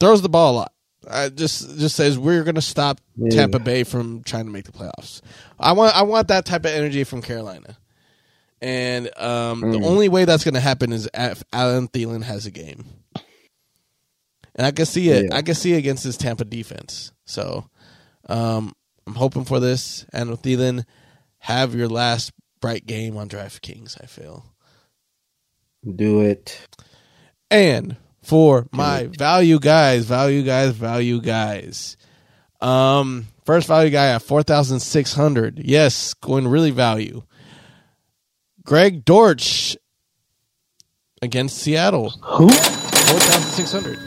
throws 0.00 0.22
the 0.22 0.28
ball 0.28 0.54
a 0.54 0.56
lot. 0.56 0.72
I 1.08 1.28
just 1.28 1.78
just 1.78 1.96
says 1.96 2.18
we're 2.18 2.44
going 2.44 2.56
to 2.56 2.60
stop 2.60 3.00
yeah. 3.16 3.30
Tampa 3.30 3.58
Bay 3.58 3.84
from 3.84 4.22
trying 4.22 4.44
to 4.46 4.50
make 4.50 4.64
the 4.64 4.72
playoffs. 4.72 5.22
I 5.58 5.72
want 5.72 5.96
I 5.96 6.02
want 6.02 6.28
that 6.28 6.44
type 6.44 6.64
of 6.64 6.72
energy 6.72 7.04
from 7.04 7.22
Carolina. 7.22 7.78
And 8.60 9.06
um, 9.16 9.62
mm. 9.62 9.72
the 9.72 9.86
only 9.86 10.08
way 10.08 10.26
that's 10.26 10.44
going 10.44 10.54
to 10.54 10.60
happen 10.60 10.92
is 10.92 11.08
if 11.14 11.42
Alan 11.52 11.88
Thielen 11.88 12.22
has 12.22 12.44
a 12.44 12.50
game. 12.50 12.84
And 14.54 14.66
I 14.66 14.72
can 14.72 14.84
see 14.84 15.08
it. 15.08 15.26
Yeah. 15.30 15.36
I 15.36 15.42
can 15.42 15.54
see 15.54 15.72
it 15.72 15.78
against 15.78 16.04
this 16.04 16.18
Tampa 16.18 16.44
defense. 16.44 17.12
So 17.24 17.70
um, 18.28 18.74
I'm 19.06 19.14
hoping 19.14 19.44
for 19.44 19.60
this. 19.60 20.04
And 20.12 20.28
with 20.28 20.42
Thielen, 20.42 20.84
have 21.38 21.74
your 21.74 21.88
last 21.88 22.32
bright 22.60 22.86
game 22.86 23.16
on 23.16 23.28
DraftKings. 23.28 23.96
I 24.02 24.06
feel. 24.06 24.44
Do 25.82 26.20
it. 26.20 26.60
And 27.50 27.96
for 28.30 28.68
my 28.70 29.08
value 29.18 29.58
guys, 29.58 30.04
value 30.04 30.44
guys, 30.44 30.70
value 30.70 31.20
guys. 31.20 31.96
Um, 32.60 33.26
first 33.44 33.66
value 33.66 33.90
guy 33.90 34.10
at 34.14 34.22
four 34.22 34.44
thousand 34.44 34.78
six 34.78 35.12
hundred. 35.12 35.58
Yes, 35.58 36.14
going 36.14 36.46
really 36.46 36.70
value. 36.70 37.24
Greg 38.64 39.04
Dortch 39.04 39.76
against 41.20 41.58
Seattle. 41.58 42.10
Who? 42.10 42.48
Four 42.48 43.18
thousand 43.18 43.50
six 43.50 43.72
hundred. 43.72 43.98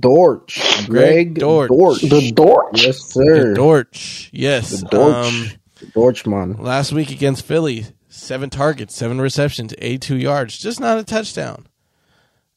Dortch. 0.00 0.88
Greg, 0.88 0.88
Greg 0.88 1.34
Dortch. 1.36 1.68
Dortch. 1.68 2.00
The 2.00 2.32
Dortch. 2.32 2.84
Yes, 2.84 2.98
sir. 3.04 3.50
The 3.50 3.54
Dortch. 3.54 4.30
Yes. 4.32 4.80
The 4.80 4.88
Dortch. 4.88 5.26
Um, 5.26 5.50
the 5.78 5.86
Dorchman. 5.86 6.56
Last 6.56 6.92
week 6.92 7.12
against 7.12 7.46
Philly, 7.46 7.86
seven 8.08 8.50
targets, 8.50 8.96
seven 8.96 9.20
receptions, 9.20 9.72
82 9.78 10.16
yards, 10.16 10.58
just 10.58 10.80
not 10.80 10.98
a 10.98 11.04
touchdown. 11.04 11.68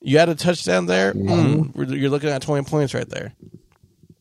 You 0.01 0.19
had 0.19 0.29
a 0.29 0.35
touchdown 0.35 0.85
there. 0.85 1.13
Mm-hmm. 1.13 1.79
Mm, 1.79 1.99
you're 1.99 2.09
looking 2.09 2.29
at 2.29 2.41
20 2.41 2.69
points 2.69 2.93
right 2.93 3.09
there. 3.09 3.33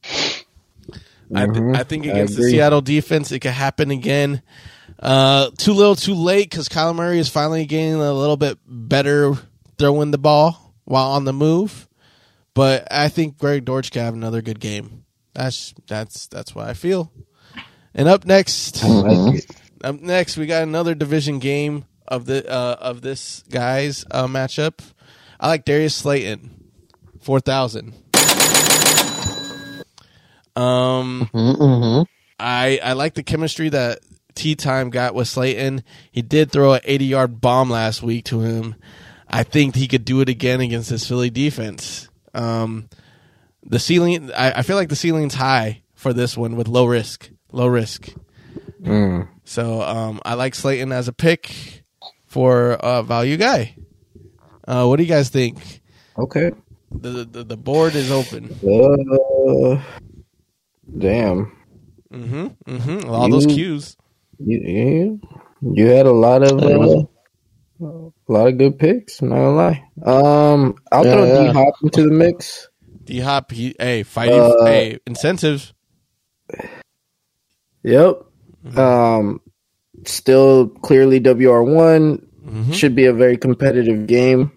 Mm-hmm. 0.03 1.37
I, 1.37 1.47
th-. 1.47 1.77
I, 1.77 1.83
think 1.83 2.07
against 2.07 2.35
I 2.35 2.43
the 2.43 2.51
Seattle 2.51 2.81
defense, 2.81 3.33
it 3.33 3.41
could 3.41 3.53
happen 3.53 3.91
again. 3.91 4.43
Uh, 4.99 5.51
too 5.59 5.73
little, 5.73 5.97
too 5.97 6.15
late 6.15 6.51
because 6.51 6.69
Kyler 6.69 6.95
Murray 6.95 7.19
is 7.19 7.29
finally 7.29 7.67
getting 7.67 7.95
a 7.95 8.13
little 8.13 8.37
bit 8.37 8.59
better 8.67 9.35
throwing 9.79 10.11
the 10.11 10.19
ball 10.19 10.75
while 10.85 11.11
on 11.11 11.25
the 11.25 11.33
move. 11.33 11.89
But 12.55 12.89
I 12.91 13.09
think 13.09 13.37
Greg 13.37 13.67
Dortch 13.67 13.91
can 13.91 14.03
have 14.03 14.15
another 14.15 14.41
good 14.41 14.61
game. 14.61 15.05
That's 15.35 15.75
that's 15.87 16.29
that's 16.29 16.55
what 16.55 16.67
I 16.67 16.73
feel. 16.73 17.13
And 17.95 18.09
up 18.09 18.25
next, 18.25 18.83
like 18.83 19.47
up 19.85 20.01
next, 20.01 20.39
we 20.39 20.47
got 20.47 20.63
another 20.63 20.95
division 20.95 21.39
game 21.39 21.85
of 22.09 22.25
the 22.25 22.51
uh, 22.51 22.77
of 22.81 23.03
this 23.03 23.45
guys 23.51 24.07
uh, 24.11 24.27
matchup. 24.27 24.81
I 25.39 25.49
like 25.49 25.65
Darius 25.65 25.95
Slayton, 25.95 26.71
four 27.21 27.41
thousand. 27.41 27.95
Um, 30.57 31.29
mm-hmm, 31.33 31.63
mm-hmm. 31.63 32.03
I 32.41 32.81
I 32.83 32.93
like 32.95 33.15
the 33.15 33.23
chemistry 33.23 33.69
that 33.69 34.01
Tea 34.35 34.55
Time 34.55 34.91
got 34.91 35.15
with 35.15 35.29
Slayton. 35.29 35.85
He 36.11 36.23
did 36.23 36.51
throw 36.51 36.75
an 36.75 36.81
eighty 36.85 37.05
yard 37.05 37.41
bomb 37.41 37.71
last 37.71 38.03
week 38.03 38.25
to 38.27 38.41
him. 38.41 38.75
I 39.29 39.43
think 39.43 39.75
he 39.75 39.89
could 39.89 40.05
do 40.05 40.21
it 40.21 40.29
again 40.29 40.61
against 40.61 40.91
this 40.91 41.07
Philly 41.07 41.31
defense. 41.31 42.09
Um, 42.33 42.89
the 43.65 43.79
ceiling, 43.79 44.31
I, 44.33 44.59
I, 44.59 44.63
feel 44.63 44.77
like 44.77 44.89
the 44.89 44.97
ceiling's 44.97 45.35
high 45.35 45.83
for 45.95 46.13
this 46.13 46.37
one 46.37 46.55
with 46.55 46.69
low 46.69 46.87
risk, 46.87 47.31
low 47.51 47.67
risk. 47.67 48.13
Mm. 48.81 49.27
So 49.45 49.83
um, 49.83 50.21
I 50.25 50.35
like 50.35 50.55
Slayton 50.55 50.93
as 50.93 51.09
a 51.09 51.13
pick 51.13 51.83
for 52.27 52.77
a 52.81 53.03
value 53.03 53.37
guy. 53.37 53.75
Uh, 54.67 54.87
what 54.87 54.97
do 54.97 55.03
you 55.03 55.09
guys 55.09 55.29
think? 55.29 55.81
Okay. 56.19 56.53
The 56.91 57.25
the, 57.25 57.45
the 57.45 57.57
board 57.57 57.95
is 57.95 58.11
open. 58.11 58.45
Uh, 58.63 59.83
damn. 60.99 61.53
Mm-hmm. 62.13 62.47
Mm-hmm. 62.67 63.11
All 63.11 63.27
you, 63.27 63.33
those 63.33 63.47
cues. 63.47 63.97
You, 64.39 64.59
you, 64.59 65.21
you 65.75 65.87
had 65.87 66.07
a 66.07 66.13
lot 66.13 66.43
of 66.43 66.63
uh, 66.63 67.07
a 67.81 68.33
lot 68.33 68.49
of 68.49 68.59
good 68.59 68.79
picks. 68.79 69.21
I'm 69.21 69.29
not 69.29 69.37
gonna 69.37 69.55
lie. 69.55 69.85
Um, 70.05 70.77
I'll 70.93 71.05
yeah, 71.05 71.13
throw 71.13 71.25
yeah. 71.25 71.53
D 71.53 71.59
Hop 71.59 71.75
into 71.83 72.03
the 72.03 72.11
mix. 72.11 72.69
D 73.05 73.21
Hop, 73.21 73.53
he, 73.53 73.75
hey, 73.79 74.03
fighting, 74.03 74.41
uh, 74.41 74.65
hey, 74.65 74.99
incentives. 75.07 75.73
Yep. 77.83 78.23
Mm-hmm. 78.67 78.79
Um, 78.79 79.41
still 80.05 80.69
clearly 80.69 81.21
WR 81.21 81.63
one 81.63 82.19
mm-hmm. 82.45 82.73
should 82.73 82.95
be 82.95 83.07
a 83.07 83.13
very 83.13 83.37
competitive 83.37 84.07
game. 84.07 84.53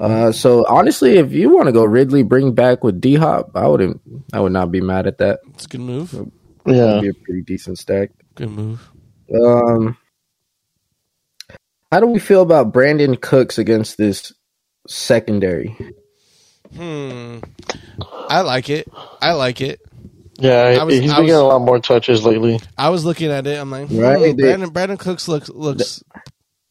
Uh, 0.00 0.32
so 0.32 0.64
honestly, 0.66 1.18
if 1.18 1.30
you 1.32 1.54
want 1.54 1.66
to 1.66 1.72
go 1.72 1.84
Ridley, 1.84 2.22
bring 2.22 2.54
back 2.54 2.82
with 2.82 3.02
D 3.02 3.16
Hop, 3.16 3.50
I 3.54 3.68
wouldn't. 3.68 4.00
I 4.32 4.40
would 4.40 4.52
not 4.52 4.72
be 4.72 4.80
mad 4.80 5.06
at 5.06 5.18
that. 5.18 5.40
It's 5.52 5.66
a 5.66 5.68
good 5.68 5.80
move. 5.82 6.30
Yeah, 6.66 7.00
be 7.00 7.08
a 7.08 7.14
pretty 7.14 7.42
decent 7.42 7.78
stack. 7.78 8.10
Good 8.34 8.48
move. 8.48 8.90
Um, 9.34 9.98
how 11.92 12.00
do 12.00 12.06
we 12.06 12.18
feel 12.18 12.40
about 12.40 12.72
Brandin 12.72 13.20
Cooks 13.20 13.58
against 13.58 13.98
this 13.98 14.32
secondary? 14.88 15.76
Hmm. 16.74 17.40
I 18.28 18.40
like 18.40 18.70
it. 18.70 18.88
I 19.20 19.32
like 19.32 19.60
it. 19.60 19.80
Yeah, 20.38 20.82
was, 20.82 20.94
he's 20.94 21.12
been 21.12 21.26
getting 21.26 21.34
a 21.34 21.42
lot 21.42 21.60
more 21.60 21.78
touches 21.78 22.24
lately. 22.24 22.58
I 22.78 22.88
was 22.88 23.04
looking 23.04 23.30
at 23.30 23.46
it. 23.46 23.58
I'm 23.58 23.70
like, 23.70 23.88
hmm, 23.88 23.98
right? 23.98 24.34
Brandon, 24.34 24.70
Brandin 24.70 24.98
Cooks 24.98 25.28
looks 25.28 25.50
looks 25.50 26.02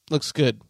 looks 0.09 0.31
good. 0.31 0.61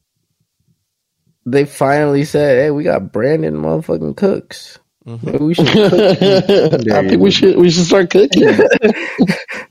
They 1.45 1.65
finally 1.65 2.25
said, 2.25 2.59
"Hey, 2.59 2.71
we 2.71 2.83
got 2.83 3.11
Brandin 3.11 3.55
motherfucking 3.55 4.17
Cooks." 4.17 4.79
Mm-hmm. 5.05 5.43
we 5.43 5.53
should. 5.53 5.67
I 6.91 7.07
think 7.07 7.21
we 7.21 7.31
should. 7.31 7.57
We 7.57 7.69
should 7.71 7.85
start 7.85 8.09
cooking. 8.09 8.45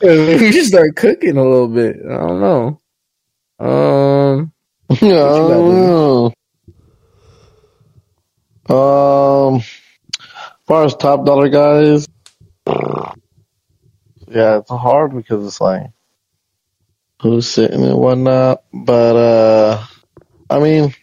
we 0.03 0.53
should 0.53 0.67
start 0.67 0.97
cooking 0.97 1.37
a 1.37 1.43
little 1.45 1.69
bit. 1.69 1.97
I 2.05 2.17
don't 2.17 2.41
know. 2.41 2.81
Um, 3.61 4.53
no. 5.03 6.33
Um, 8.69 9.57
as 9.57 9.65
far 10.67 10.85
as 10.85 10.95
top 10.97 11.25
dollar 11.25 11.49
guys, 11.49 12.07
yeah, 12.67 14.59
it's 14.59 14.71
hard 14.71 15.15
because 15.15 15.47
it's 15.47 15.61
like 15.61 15.85
who's 17.23 17.49
sitting 17.49 17.85
and 17.85 17.99
whatnot. 17.99 18.65
But 18.73 19.17
uh, 19.17 19.87
I 20.51 20.59
mean, 20.59 20.95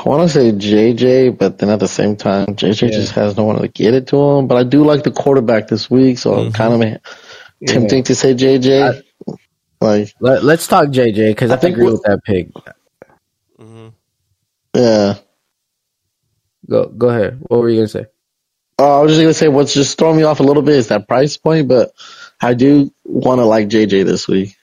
I 0.00 0.08
want 0.08 0.22
to 0.22 0.28
say 0.30 0.50
JJ, 0.50 1.36
but 1.36 1.58
then 1.58 1.68
at 1.68 1.78
the 1.78 1.86
same 1.86 2.16
time, 2.16 2.46
JJ 2.56 2.90
yeah. 2.90 2.96
just 2.96 3.12
has 3.12 3.36
no 3.36 3.44
one 3.44 3.60
to 3.60 3.68
get 3.68 3.92
it 3.92 4.06
to 4.08 4.16
him. 4.16 4.46
But 4.46 4.56
I 4.56 4.62
do 4.62 4.82
like 4.82 5.02
the 5.02 5.10
quarterback 5.10 5.68
this 5.68 5.90
week, 5.90 6.18
so 6.18 6.32
mm-hmm. 6.32 6.46
I'm 6.46 6.52
kind 6.52 6.72
of 6.94 7.02
tempting 7.66 7.98
yeah. 7.98 8.04
to 8.04 8.14
say 8.14 8.34
JJ. 8.34 9.02
I, 9.28 9.34
like, 9.84 10.14
Let, 10.18 10.42
us 10.42 10.66
talk 10.66 10.88
JJ 10.88 11.32
because 11.32 11.50
I, 11.50 11.54
I, 11.54 11.58
think 11.58 11.76
agree 11.76 11.90
with 11.90 12.02
that 12.04 12.24
pick. 12.24 12.48
Mm-hmm. 13.58 13.88
Yeah. 14.74 15.18
Go 16.68 16.86
go 16.86 17.08
ahead. 17.08 17.38
What 17.40 17.60
were 17.60 17.68
you 17.68 17.76
gonna 17.76 17.88
say? 17.88 18.06
Uh, 18.78 19.00
I 19.00 19.02
was 19.02 19.12
just 19.12 19.20
gonna 19.20 19.34
say 19.34 19.48
what's 19.48 19.74
just 19.74 19.98
throwing 19.98 20.16
me 20.16 20.22
off 20.22 20.40
a 20.40 20.44
little 20.44 20.62
bit 20.62 20.76
is 20.76 20.88
that 20.88 21.08
price 21.08 21.36
point, 21.36 21.68
but 21.68 21.92
I 22.40 22.54
do 22.54 22.90
want 23.04 23.40
to 23.40 23.44
like 23.44 23.68
JJ 23.68 24.06
this 24.06 24.26
week. 24.26 24.56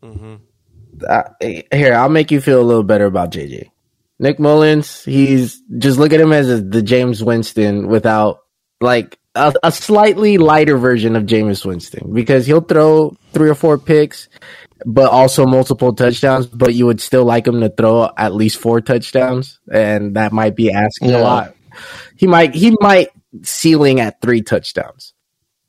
Mm-hmm. 0.00 0.36
uh, 1.08 1.22
here, 1.72 1.94
I'll 1.94 2.08
make 2.08 2.30
you 2.30 2.40
feel 2.40 2.60
a 2.60 2.62
little 2.62 2.84
better 2.84 3.06
about 3.06 3.32
JJ. 3.32 3.70
Nick 4.18 4.38
Mullens, 4.38 5.04
he's 5.04 5.62
just 5.78 5.98
look 5.98 6.12
at 6.12 6.20
him 6.20 6.32
as 6.32 6.50
a, 6.50 6.60
the 6.60 6.82
Jameis 6.82 7.22
Winston 7.22 7.86
without 7.86 8.40
like 8.80 9.18
a, 9.34 9.54
a, 9.62 9.72
slightly 9.72 10.38
lighter 10.38 10.76
version 10.76 11.14
of 11.14 11.24
Jameis 11.24 11.64
Winston 11.64 12.12
because 12.12 12.46
he'll 12.46 12.60
throw 12.60 13.16
three 13.32 13.48
or 13.48 13.54
four 13.54 13.78
picks, 13.78 14.28
but 14.84 15.10
also 15.10 15.46
multiple 15.46 15.94
touchdowns. 15.94 16.46
But 16.46 16.74
you 16.74 16.86
would 16.86 17.00
still 17.00 17.24
like 17.24 17.46
him 17.46 17.60
to 17.60 17.68
throw 17.68 18.10
at 18.16 18.34
least 18.34 18.58
four 18.58 18.80
touchdowns, 18.80 19.60
and 19.70 20.16
that 20.16 20.32
might 20.32 20.56
be 20.56 20.72
asking 20.72 21.10
yeah. 21.10 21.20
a 21.20 21.22
lot. 21.22 21.56
He 22.16 22.26
might 22.26 22.54
he 22.54 22.74
might 22.80 23.08
ceiling 23.42 24.00
at 24.00 24.20
three 24.20 24.42
touchdowns. 24.42 25.14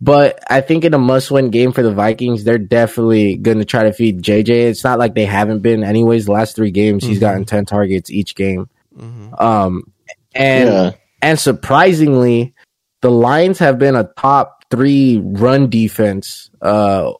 But 0.02 0.40
I 0.50 0.62
think 0.62 0.86
in 0.86 0.94
a 0.94 0.98
must 0.98 1.30
win 1.30 1.50
game 1.50 1.74
for 1.74 1.84
the 1.84 1.92
Vikings, 1.92 2.44
they're 2.44 2.58
definitely 2.58 3.36
going 3.36 3.58
to 3.58 3.66
try 3.66 3.84
to 3.84 3.94
feed 3.94 4.22
JJ. 4.22 4.48
It's 4.48 4.84
not 4.84 4.98
like 4.98 5.14
they 5.14 5.26
haven't 5.26 5.60
been, 5.60 5.84
anyways. 5.84 6.26
The 6.26 6.32
last 6.32 6.56
three 6.56 6.72
games, 6.72 7.04
mm-hmm. 7.04 7.12
he's 7.12 7.20
gotten 7.20 7.44
10 7.44 7.66
targets 7.66 8.10
each 8.10 8.36
game. 8.36 8.70
Mm-hmm. 8.98 9.34
Um, 9.36 9.92
and, 10.34 10.70
yeah. 10.70 10.92
and 11.22 11.38
surprisingly, 11.38 12.54
the 13.02 13.12
Lions 13.12 13.60
have 13.60 13.78
been 13.78 13.96
a 13.96 14.10
top 14.18 14.64
three 14.72 15.18
run 15.18 15.70
defense, 15.70 16.50
uh, 16.62 17.12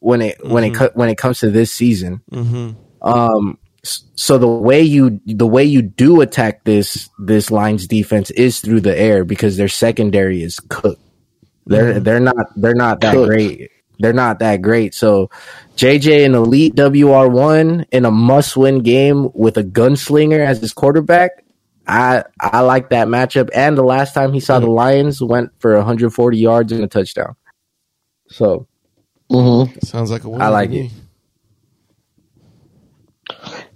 when 0.00 0.20
it, 0.20 0.38
mm-hmm. 0.38 0.52
when 0.52 0.64
it, 0.64 0.72
mm-hmm. 0.74 0.98
when 0.98 1.08
it 1.08 1.16
comes 1.16 1.40
to 1.40 1.50
this 1.50 1.72
season. 1.72 2.20
Mm-hmm. 2.30 3.08
Um, 3.08 3.58
so 3.86 4.36
the 4.36 4.48
way 4.48 4.82
you 4.82 5.20
the 5.26 5.46
way 5.46 5.62
you 5.62 5.80
do 5.80 6.20
attack 6.20 6.64
this 6.64 7.08
this 7.20 7.52
Lions 7.52 7.86
defense 7.86 8.30
is 8.32 8.58
through 8.58 8.80
the 8.80 8.98
air 8.98 9.24
because 9.24 9.56
their 9.56 9.68
secondary 9.68 10.42
is 10.42 10.58
cooked. 10.58 11.00
They're 11.66 11.94
mm-hmm. 11.94 12.04
they're 12.04 12.20
not 12.20 12.46
they're 12.56 12.74
not 12.74 13.00
that 13.00 13.14
Cooked. 13.14 13.28
great. 13.28 13.70
They're 13.98 14.12
not 14.12 14.38
that 14.38 14.62
great. 14.62 14.94
So 14.94 15.30
JJ 15.76 16.24
an 16.24 16.34
elite 16.34 16.76
WR 16.76 17.28
one 17.28 17.86
in 17.90 18.04
a 18.04 18.10
must 18.10 18.56
win 18.56 18.80
game 18.80 19.30
with 19.34 19.56
a 19.56 19.64
gunslinger 19.64 20.44
as 20.44 20.60
his 20.60 20.72
quarterback. 20.72 21.44
I 21.86 22.24
I 22.40 22.60
like 22.60 22.90
that 22.90 23.08
matchup. 23.08 23.50
And 23.54 23.76
the 23.76 23.82
last 23.82 24.14
time 24.14 24.32
he 24.32 24.40
saw 24.40 24.56
mm-hmm. 24.56 24.66
the 24.66 24.70
Lions 24.70 25.22
went 25.22 25.52
for 25.58 25.74
140 25.76 26.38
yards 26.38 26.72
and 26.72 26.84
a 26.84 26.88
touchdown. 26.88 27.36
So 28.28 28.66
mm-hmm. 29.30 29.78
sounds 29.80 30.10
like 30.10 30.24
a 30.24 30.28
win. 30.28 30.42
I 30.42 30.48
like 30.48 30.70
it. 30.70 30.90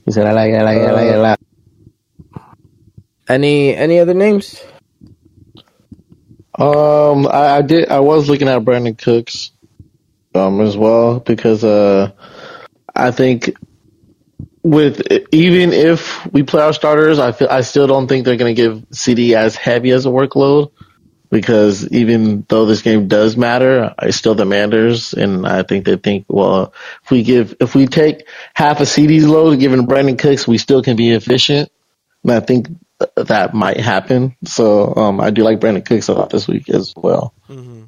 He 0.05 0.13
said, 0.13 0.27
"I 0.27 0.33
like 0.33 0.53
it. 0.53 0.57
I 0.57 0.63
like 0.63 0.77
it. 0.79 0.89
I 0.89 0.93
like 0.93 1.07
it 1.07 1.15
a 1.15 1.23
lot." 1.23 1.41
Any 3.29 3.75
any 3.75 3.99
other 3.99 4.15
names? 4.15 4.61
Um, 6.61 7.27
I, 7.27 7.57
I, 7.57 7.63
did. 7.63 7.89
I 7.89 8.01
was 8.01 8.29
looking 8.29 8.49
at 8.49 8.63
Brandin 8.63 8.99
Cooks, 8.99 9.51
um, 10.35 10.61
as 10.61 10.77
well 10.77 11.21
because 11.21 11.65
uh, 11.65 12.13
I 12.95 13.11
think 13.11 13.55
with 14.63 15.01
even 15.33 15.73
if 15.73 16.27
we 16.33 16.43
play 16.43 16.63
our 16.63 16.73
starters, 16.73 17.19
I 17.19 17.33
feel 17.33 17.49
I 17.49 17.63
still 17.63 17.87
don't 17.87 18.09
think 18.09 18.25
they're 18.25 18.37
going 18.37 18.55
to 18.55 18.63
give 18.63 18.89
CeeDee 18.91 19.35
as 19.35 19.57
heavy 19.57 19.91
as 19.91 20.07
a 20.07 20.11
workload 20.11 20.71
because 21.31 21.89
even 21.89 22.45
though 22.49 22.67
this 22.67 22.83
game 22.83 23.09
does 23.09 23.37
matter, 23.37 23.95
it's 24.03 24.17
still 24.17 24.35
the 24.35 24.45
Manders, 24.45 25.15
and 25.15 25.47
I 25.47 25.63
think 25.63 25.85
they 25.85 25.97
think, 25.97 26.27
well, 26.29 26.75
if 27.05 27.11
we 27.11 27.23
give 27.23 27.57
if 27.61 27.75
we 27.75 27.87
take 27.87 28.27
half 28.55 28.81
a 28.81 28.85
CeeDee's 28.85 29.27
load, 29.27 29.59
given 29.61 29.87
Brandin 29.87 30.19
Cooks, 30.19 30.47
we 30.47 30.59
still 30.59 30.83
can 30.83 30.97
be 30.97 31.13
efficient. 31.13 31.71
And 32.23 32.33
I 32.33 32.41
think 32.41 32.69
that 33.17 33.55
might 33.55 33.79
happen. 33.79 34.37
So 34.45 34.95
um, 34.95 35.21
I 35.21 35.31
do 35.31 35.43
like 35.43 35.61
Brandin 35.61 35.85
Cooks 35.85 36.09
a 36.09 36.15
lot 36.15 36.31
this 36.31 36.47
week 36.49 36.69
as 36.69 36.93
well. 36.97 37.35
Mm-hmm. 37.49 37.85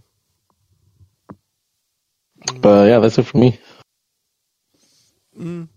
Mm-hmm. 2.43 2.61
But 2.61 2.89
yeah, 2.89 2.99
that's 2.99 3.19
it 3.19 3.25
for 3.25 3.39
me. 3.39 3.59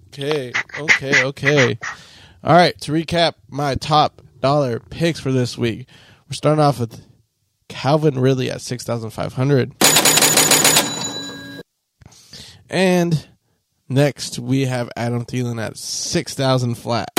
Okay, 0.07 0.53
okay, 0.79 1.23
okay. 1.25 1.79
All 2.43 2.55
right, 2.55 2.79
to 2.81 2.91
recap 2.91 3.33
my 3.49 3.75
top 3.75 4.21
dollar 4.39 4.79
picks 4.79 5.19
for 5.19 5.31
this 5.31 5.57
week, 5.57 5.87
we're 6.27 6.33
starting 6.33 6.63
off 6.63 6.79
with 6.79 7.03
Calvin 7.67 8.19
Ridley 8.19 8.51
at 8.51 8.61
six 8.61 8.83
thousand 8.83 9.09
five 9.09 9.33
hundred, 9.33 9.73
and 12.69 13.27
next 13.89 14.37
we 14.39 14.65
have 14.65 14.89
Adam 14.95 15.25
Thielen 15.25 15.61
at 15.61 15.77
six 15.77 16.33
thousand 16.35 16.75
flat. 16.75 17.09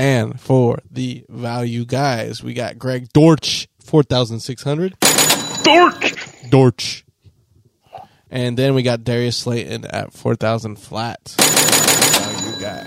And 0.00 0.40
for 0.40 0.78
the 0.90 1.26
value 1.28 1.84
guys, 1.84 2.42
we 2.42 2.54
got 2.54 2.78
Greg 2.78 3.12
Dortch, 3.12 3.68
4,600. 3.84 4.96
Dortch! 5.62 6.14
Dortch. 6.48 7.04
And 8.30 8.56
then 8.56 8.72
we 8.72 8.82
got 8.82 9.04
Darius 9.04 9.36
Slayton 9.36 9.84
at 9.84 10.14
4,000 10.14 10.76
flat. 10.76 11.18
Value 11.36 12.60
guy. 12.62 12.86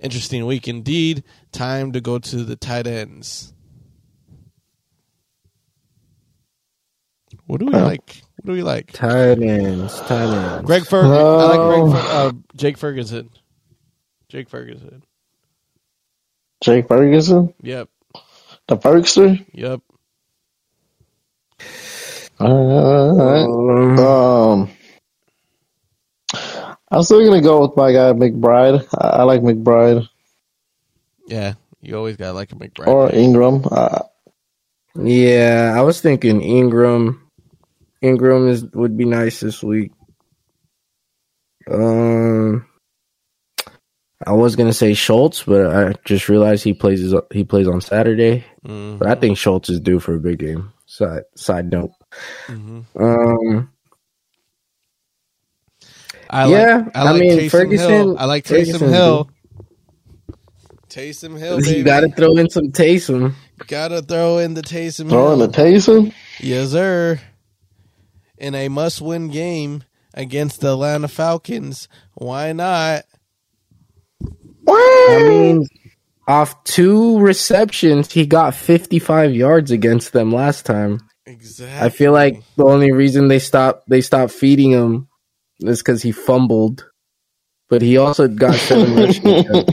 Interesting 0.00 0.44
week 0.46 0.66
indeed. 0.66 1.22
Time 1.52 1.92
to 1.92 2.00
go 2.00 2.18
to 2.18 2.42
the 2.42 2.56
tight 2.56 2.88
ends. 2.88 3.54
What 7.46 7.60
do 7.60 7.66
we 7.66 7.74
uh, 7.74 7.84
like? 7.84 8.20
What 8.38 8.46
do 8.46 8.52
we 8.52 8.64
like? 8.64 8.90
Tight 8.90 9.40
ends. 9.40 10.00
Tight 10.00 10.26
ends. 10.26 10.66
Greg 10.66 10.86
Ferguson. 10.86 11.16
Uh, 11.16 11.36
I 11.36 11.56
like 11.56 11.92
Greg 11.92 12.02
Fer- 12.02 12.10
uh, 12.10 12.32
Jake 12.56 12.78
Ferguson. 12.78 13.30
Jake 14.28 14.48
Ferguson. 14.48 15.04
Jake 16.64 16.88
Ferguson? 16.88 17.52
Yep. 17.60 17.90
The 18.68 18.78
Ferguson? 18.78 19.44
Yep. 19.52 19.82
Um, 22.40 23.98
um, 23.98 24.70
I'm 26.90 27.02
still 27.02 27.22
gonna 27.22 27.42
go 27.42 27.60
with 27.60 27.76
my 27.76 27.92
guy 27.92 28.12
McBride. 28.12 28.86
I, 28.98 29.08
I 29.08 29.22
like 29.24 29.42
McBride. 29.42 30.08
Yeah, 31.26 31.54
you 31.82 31.96
always 31.98 32.16
gotta 32.16 32.32
like 32.32 32.50
a 32.52 32.54
McBride. 32.54 32.88
Or 32.88 33.10
Engram. 33.10 33.68
Uh, 33.70 34.04
yeah, 34.96 35.74
I 35.76 35.82
was 35.82 36.00
thinking 36.00 36.40
Engram. 36.40 37.20
Engram 38.02 38.48
is 38.48 38.64
would 38.72 38.96
be 38.96 39.04
nice 39.04 39.40
this 39.40 39.62
week. 39.62 39.92
Um, 41.70 42.66
I 44.26 44.32
was 44.32 44.56
gonna 44.56 44.72
say 44.72 44.94
Schultz, 44.94 45.42
but 45.42 45.66
I 45.66 45.94
just 46.04 46.28
realized 46.28 46.64
he 46.64 46.72
plays 46.72 47.14
he 47.30 47.44
plays 47.44 47.68
on 47.68 47.80
Saturday. 47.80 48.44
Mm-hmm. 48.66 48.98
But 48.98 49.08
I 49.08 49.14
think 49.14 49.36
Schultz 49.36 49.68
is 49.68 49.80
due 49.80 50.00
for 50.00 50.14
a 50.14 50.20
big 50.20 50.38
game. 50.38 50.72
Side 50.86 51.24
side 51.36 51.70
note. 51.70 51.90
Mm-hmm. 52.46 53.02
Um. 53.02 53.70
I 56.30 56.48
yeah, 56.48 56.76
like, 56.76 56.96
I, 56.96 57.10
like 57.10 57.20
mean 57.20 57.38
Taysom 57.38 57.50
Ferguson. 57.50 57.90
Hill. 57.90 58.18
I 58.18 58.24
like 58.24 58.44
Taysom 58.44 58.72
Ferguson 58.72 58.88
Hill. 58.88 59.30
Taysom 60.88 61.38
Hill, 61.38 61.60
baby. 61.60 61.78
You 61.78 61.84
got 61.84 62.00
to 62.00 62.08
throw 62.08 62.36
in 62.36 62.48
some 62.50 62.72
Taysom. 62.72 63.34
Got 63.66 63.88
to 63.88 64.02
throw 64.02 64.38
in 64.38 64.54
the 64.54 64.62
Taysom. 64.62 65.10
Throw 65.10 65.32
in 65.32 65.38
the 65.38 65.48
Taysom. 65.48 66.12
Yes, 66.40 66.70
sir. 66.70 67.20
In 68.38 68.54
a 68.54 68.68
must-win 68.68 69.28
game 69.28 69.84
against 70.12 70.60
the 70.60 70.72
Atlanta 70.72 71.08
Falcons, 71.08 71.88
why 72.14 72.52
not? 72.52 73.04
I 74.68 75.26
mean, 75.28 75.66
off 76.26 76.62
two 76.64 77.18
receptions, 77.18 78.12
he 78.12 78.26
got 78.26 78.54
55 78.54 79.34
yards 79.34 79.70
against 79.70 80.12
them 80.12 80.32
last 80.32 80.66
time. 80.66 81.00
Exactly. 81.26 81.86
I 81.86 81.90
feel 81.90 82.12
like 82.12 82.42
the 82.56 82.64
only 82.64 82.92
reason 82.92 83.28
they 83.28 83.38
stopped 83.38 83.88
they 83.88 84.00
stopped 84.00 84.32
feeding 84.32 84.72
him 84.72 85.08
is 85.60 85.80
because 85.80 86.02
he 86.02 86.12
fumbled, 86.12 86.86
but 87.68 87.80
he 87.80 87.96
also 87.96 88.28
got 88.28 88.54
seven 88.54 88.96
rushing. 88.96 89.66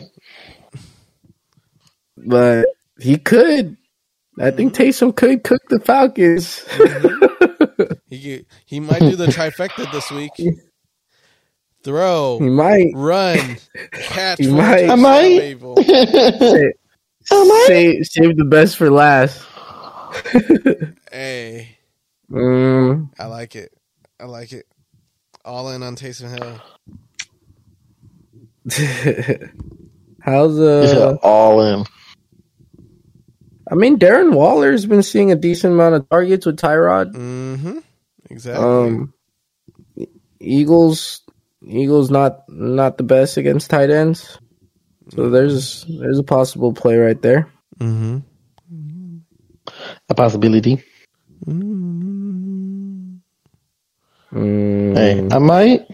But 2.18 2.68
he 3.00 3.18
could. 3.18 3.78
I 4.40 4.52
think 4.52 4.74
mm-hmm. 4.74 4.84
Taysom 4.84 5.16
could 5.16 5.44
cook 5.44 5.62
the 5.70 5.80
Falcons. 5.80 6.64
Mm-hmm. 6.70 7.94
he 8.08 8.46
he 8.66 8.80
might 8.80 9.00
do 9.00 9.16
the 9.16 9.28
trifecta 9.28 9.92
this 9.92 10.10
week. 10.12 10.32
Throw, 11.84 12.40
he 12.40 12.50
might 12.50 12.92
run, 12.94 13.58
catch. 13.92 14.40
He 14.40 14.48
might. 14.48 14.90
I 14.90 14.96
might. 14.96 15.30
save, 15.30 16.76
save, 17.68 18.06
save 18.06 18.38
the 18.38 18.46
best 18.46 18.78
for 18.78 18.90
last. 18.90 19.46
hey, 21.12 21.78
mm. 22.30 23.10
I 23.18 23.26
like 23.26 23.56
it. 23.56 23.72
I 24.20 24.26
like 24.26 24.54
it. 24.54 24.66
All 25.44 25.70
in 25.70 25.84
on 25.84 25.96
Taysom 25.96 26.30
Hill. 26.38 26.60
How's 30.22 30.60
uh 30.60 30.94
yeah, 30.96 31.18
all 31.28 31.62
in? 31.62 31.86
I 33.72 33.76
mean, 33.76 33.98
Darren 33.98 34.34
Waller's 34.34 34.86
been 34.86 35.02
seeing 35.02 35.32
a 35.32 35.36
decent 35.36 35.74
amount 35.74 35.96
of 35.96 36.10
targets 36.10 36.46
with 36.46 36.58
Tyrod. 36.58 37.14
Mm-hmm. 37.14 37.80
Exactly. 38.30 38.66
Um, 38.66 39.14
Eagles 40.40 41.21
Eagles 41.64 42.10
not 42.10 42.50
not 42.50 42.98
the 42.98 43.04
best 43.04 43.38
against 43.38 43.70
tight 43.70 43.90
ends. 43.90 44.40
So 45.10 45.30
there's 45.30 45.86
there's 45.86 46.20
a 46.20 46.24
possible 46.24 46.74
play 46.74 46.98
right 46.98 47.22
there. 47.22 47.52
Mm-hmm. 47.80 48.20
A 50.10 50.16
possibility. 50.16 50.84
Mm. 51.46 53.20
Hey, 54.34 55.28
I 55.32 55.40
might. 55.40 55.88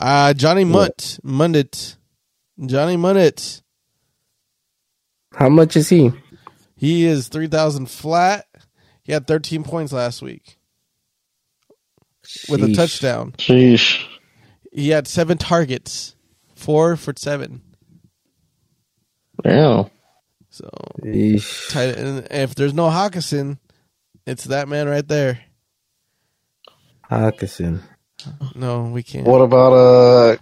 Uh, 0.00 0.32
Johnny 0.34 0.64
Munt, 0.64 1.20
Mundt, 1.22 1.96
Johnny 2.64 2.96
Mundt. 2.96 3.62
How 5.34 5.48
much 5.48 5.76
is 5.76 5.88
he? 5.88 6.12
He 6.76 7.04
is 7.06 7.28
three 7.28 7.48
thousand 7.48 7.90
flat. 7.90 8.46
He 9.02 9.12
had 9.12 9.26
thirteen 9.26 9.64
points 9.64 9.92
last 9.92 10.20
week 10.20 10.57
with 12.48 12.62
a 12.62 12.74
touchdown. 12.74 13.32
Sheesh. 13.38 14.04
He 14.72 14.90
had 14.90 15.08
seven 15.08 15.38
targets, 15.38 16.14
four 16.54 16.96
for 16.96 17.12
seven. 17.16 17.62
Damn. 19.42 19.90
So 20.50 20.68
Sheesh. 21.02 21.70
tight, 21.70 21.96
and 21.96 22.26
if 22.30 22.54
there's 22.54 22.74
no 22.74 22.88
Hockenson, 22.88 23.58
it's 24.26 24.44
that 24.44 24.68
man 24.68 24.88
right 24.88 25.06
there. 25.06 25.40
Hockenson. 27.10 27.80
No, 28.54 28.84
we 28.84 29.02
can't. 29.02 29.26
What 29.26 29.40
about 29.40 29.72
uh 29.72 30.36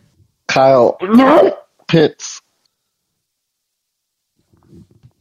Kyle 0.48 0.98
Pitts? 1.86 2.40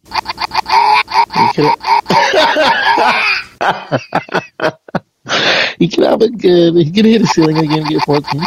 He 5.79 5.87
could, 5.87 5.99
he 5.99 6.05
have 6.05 6.21
a 6.21 6.29
good. 6.29 6.75
He 6.75 6.91
could 6.91 7.05
hit 7.05 7.21
the 7.21 7.27
ceiling 7.27 7.57
again 7.57 7.79
and 7.79 7.87
get 7.89 8.03
fourteen. 8.03 8.41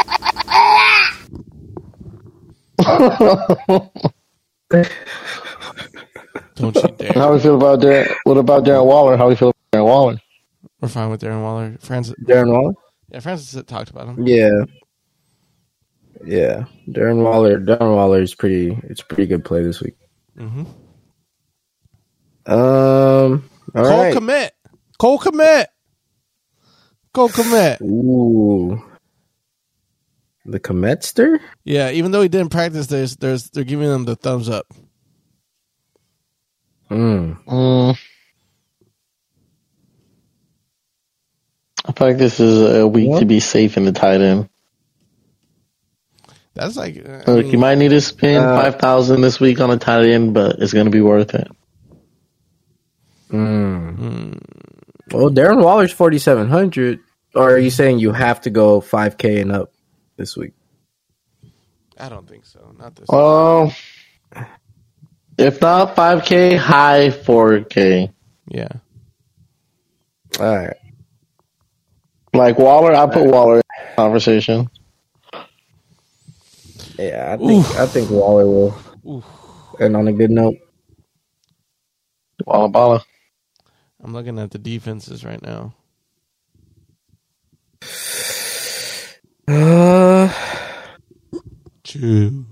Don't 6.57 6.75
you 6.75 6.83
dare. 6.99 7.13
How 7.15 7.33
we 7.33 7.39
feel 7.41 7.57
about 7.57 7.81
Darren? 7.81 8.13
What 8.25 8.37
about 8.37 8.65
Darren 8.65 8.85
Waller? 8.87 9.17
How 9.17 9.29
we 9.29 9.37
feel 9.37 9.51
about 9.51 9.81
Darren 9.81 9.85
Waller? 9.85 10.17
We're 10.81 10.89
fine 10.89 11.11
with 11.11 11.21
Darren 11.21 11.43
Waller. 11.43 11.77
Francis, 11.81 12.15
Darren 12.25 12.51
Waller? 12.53 12.73
yeah, 13.11 13.21
Francis 13.21 13.63
talked 13.65 13.91
about 13.91 14.09
him. 14.09 14.27
Yeah. 14.27 14.65
Yeah. 16.25 16.65
Darren 16.89 17.23
Waller 17.23 17.61
Darren 17.61 17.95
Waller 17.95 18.21
is 18.21 18.35
pretty 18.35 18.77
it's 18.85 19.01
a 19.03 19.05
pretty 19.07 19.27
good 19.27 19.45
play 19.45 19.63
this 19.63 19.81
week. 19.81 19.95
hmm 20.37 20.65
Um 22.47 23.49
all 23.75 23.85
Cole 23.85 23.85
right. 23.85 24.13
commit. 24.13 24.53
Cole 24.99 25.19
Kmet. 25.19 25.67
Cole 27.19 27.31
Kmet. 27.31 27.81
Ooh. 27.83 28.83
The 30.47 30.61
Cometster? 30.61 31.41
Yeah, 31.65 31.91
even 31.91 32.11
though 32.13 32.23
he 32.23 32.29
didn't 32.29 32.51
practice, 32.51 32.87
there's 32.89 33.17
there's 33.17 33.51
they're 33.51 33.65
giving 33.65 33.91
him 33.91 34.05
the 34.05 34.17
thumbs 34.17 34.49
up. 34.49 34.67
Mm. 36.91 37.39
Mm. 37.47 37.99
I 41.87 41.93
feel 41.93 42.09
like 42.09 42.19
this 42.19 42.41
is 42.41 42.77
a 42.77 42.87
week 42.87 43.09
What? 43.09 43.21
to 43.21 43.27
be 43.27 43.41
safe 43.41 43.77
in 43.77 43.85
the 43.85 43.93
tight 43.93 44.21
end. 44.21 44.49
That's 46.55 46.77
like 46.77 46.99
uh, 47.07 47.25
I 47.27 47.33
Look, 47.33 47.37
mean, 47.37 47.53
you 47.53 47.59
might 47.59 47.79
need 47.79 47.91
to 47.91 48.01
spend 48.01 48.45
Uh, 48.45 48.55
five 48.55 48.77
thousand 48.81 49.23
this 49.23 49.41
week 49.41 49.61
on 49.61 49.71
a 49.71 49.79
tight 49.79 50.07
end, 50.07 50.35
but 50.35 50.59
it's 50.61 50.73
going 50.75 50.87
to 50.87 50.93
be 50.93 51.01
worth 51.03 51.35
it. 51.35 51.49
Mm. 53.31 53.99
mm, 53.99 54.39
Well, 55.13 55.31
Darren 55.31 55.63
Waller's 55.63 55.93
forty 55.93 56.19
seven 56.19 56.49
hundred. 56.49 57.01
Or 57.39 57.55
are 57.55 57.59
you 57.59 57.71
saying 57.71 58.01
you 58.01 58.11
have 58.11 58.41
to 58.43 58.51
go 58.51 58.81
five 58.81 59.17
K 59.17 59.41
and 59.41 59.53
up 59.53 59.73
this 60.17 60.37
week? 60.37 60.55
I 61.97 62.09
don't 62.09 62.29
think 62.29 62.45
so. 62.47 62.75
Not 62.77 62.97
this. 62.97 63.09
Well, 63.09 63.73
if 65.39 65.61
not 65.61 65.95
five 65.95 66.25
k, 66.25 66.57
high 66.57 67.13
four 67.13 67.61
k. 67.61 68.11
yeah. 68.49 68.69
All 70.41 70.57
right. 70.57 70.77
Like 72.35 72.59
Waller, 72.59 72.93
I 72.93 73.07
put 73.07 73.25
Waller 73.25 73.57
in 73.57 73.63
the 73.63 73.97
conversation. 73.97 74.69
Yeah, 76.99 77.35
I 77.35 77.37
think 77.37 77.67
I 77.77 77.87
think 77.87 78.11
Waller 78.11 78.47
will. 78.47 78.79
Oof. 79.09 79.25
And 79.79 79.97
on 79.97 80.09
a 80.09 80.13
good 80.13 80.31
note. 80.31 80.57
Walla 82.45 82.69
Balla. 82.69 83.05
I'm 84.03 84.13
looking 84.13 84.41
at 84.41 84.51
the 84.51 84.59
defenses 84.59 85.25
right 85.25 85.41
now. 85.41 85.75
Uh, 89.49 90.31
Chew. 91.83 92.45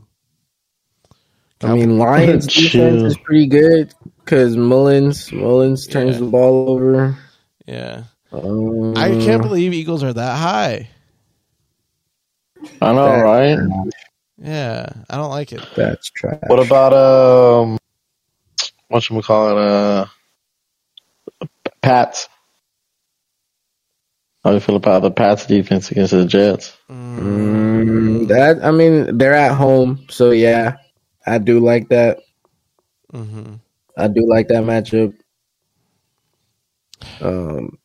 I 1.62 1.74
mean, 1.74 1.98
Lions 1.98 2.46
defense 2.46 3.02
is 3.02 3.18
pretty 3.18 3.46
good 3.46 3.92
because 4.24 4.56
Mullens 4.56 5.30
Mullens 5.32 5.86
turns 5.86 6.14
Yeah. 6.14 6.20
the 6.20 6.26
ball 6.26 6.70
over. 6.70 7.18
Yeah. 7.66 8.04
Um, 8.32 8.96
I 8.96 9.10
can't 9.10 9.42
believe 9.42 9.74
Eagles 9.74 10.02
are 10.02 10.12
that 10.12 10.36
high. 10.38 10.88
I 12.80 12.92
know, 12.92 13.04
That- 13.04 13.22
right? 13.22 13.58
Yeah, 14.38 14.88
I 15.10 15.16
don't 15.16 15.30
like 15.30 15.52
it. 15.52 15.62
That's 15.76 16.10
trash. 16.10 16.38
What 16.46 16.64
about 16.64 16.92
um, 16.92 17.78
what 18.88 19.02
should 19.02 19.16
we 19.16 19.22
call 19.22 19.50
it? 19.50 19.58
Uh, 19.58 20.06
Pats. 21.82 22.28
How 24.46 24.52
do 24.52 24.58
you 24.58 24.60
feel 24.60 24.76
about 24.76 25.02
the 25.02 25.10
Pats 25.10 25.44
defense 25.44 25.90
against 25.90 26.12
the 26.12 26.24
Jets? 26.24 26.76
Mm, 26.88 28.28
that 28.28 28.64
I 28.64 28.70
mean, 28.70 29.18
they're 29.18 29.34
at 29.34 29.56
home, 29.56 30.06
so 30.08 30.30
yeah, 30.30 30.76
I 31.26 31.38
do 31.38 31.58
like 31.58 31.88
that. 31.88 32.20
hmm 33.10 33.54
I 33.98 34.06
do 34.06 34.24
like 34.24 34.46
that 34.46 34.62
matchup. 34.62 35.14
Um, 37.20 37.76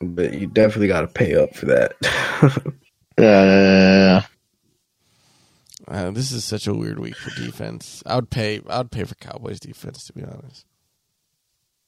but 0.00 0.34
you 0.34 0.48
definitely 0.48 0.88
got 0.88 1.02
to 1.02 1.06
pay 1.06 1.36
up 1.36 1.54
for 1.54 1.66
that. 1.66 1.94
Yeah, 3.16 3.44
yeah, 3.44 3.54
yeah, 3.54 4.22
yeah. 5.86 6.06
Uh, 6.08 6.10
this 6.10 6.32
is 6.32 6.44
such 6.44 6.66
a 6.66 6.74
weird 6.74 6.98
week 6.98 7.14
for 7.14 7.30
defense. 7.40 8.02
I 8.04 8.16
would 8.16 8.28
pay. 8.28 8.60
I 8.68 8.78
would 8.78 8.90
pay 8.90 9.04
for 9.04 9.14
Cowboys 9.14 9.60
defense 9.60 10.04
to 10.08 10.12
be 10.12 10.24
honest. 10.24 10.66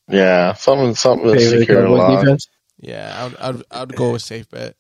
Yeah, 0.09 0.55
something, 0.55 0.95
something 0.95 1.29
to 1.29 1.35
Pay 1.35 1.45
for 1.45 1.51
the 1.57 1.61
secure 1.61 1.85
a 1.85 1.91
lot. 1.91 2.21
defense. 2.21 2.49
Yeah, 2.79 3.15
I 3.19 3.25
would. 3.25 3.37
I 3.39 3.51
would, 3.51 3.65
I 3.71 3.81
would 3.81 3.97
go 3.97 4.13
with 4.13 4.23
safe 4.23 4.49
bet. 4.51 4.77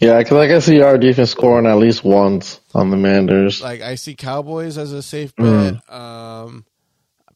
Yeah, 0.00 0.18
because 0.18 0.38
I 0.38 0.48
can 0.48 0.60
see 0.60 0.80
our 0.80 0.98
defense 0.98 1.30
scoring 1.30 1.66
at 1.66 1.76
least 1.76 2.02
once 2.02 2.60
on 2.74 2.90
the 2.90 2.96
Manders. 2.96 3.62
Like 3.62 3.82
I 3.82 3.94
see 3.94 4.14
Cowboys 4.16 4.76
as 4.78 4.92
a 4.92 5.02
safe 5.02 5.34
Mm. 5.36 5.80
bet. 5.86 5.94
Um, 5.94 6.64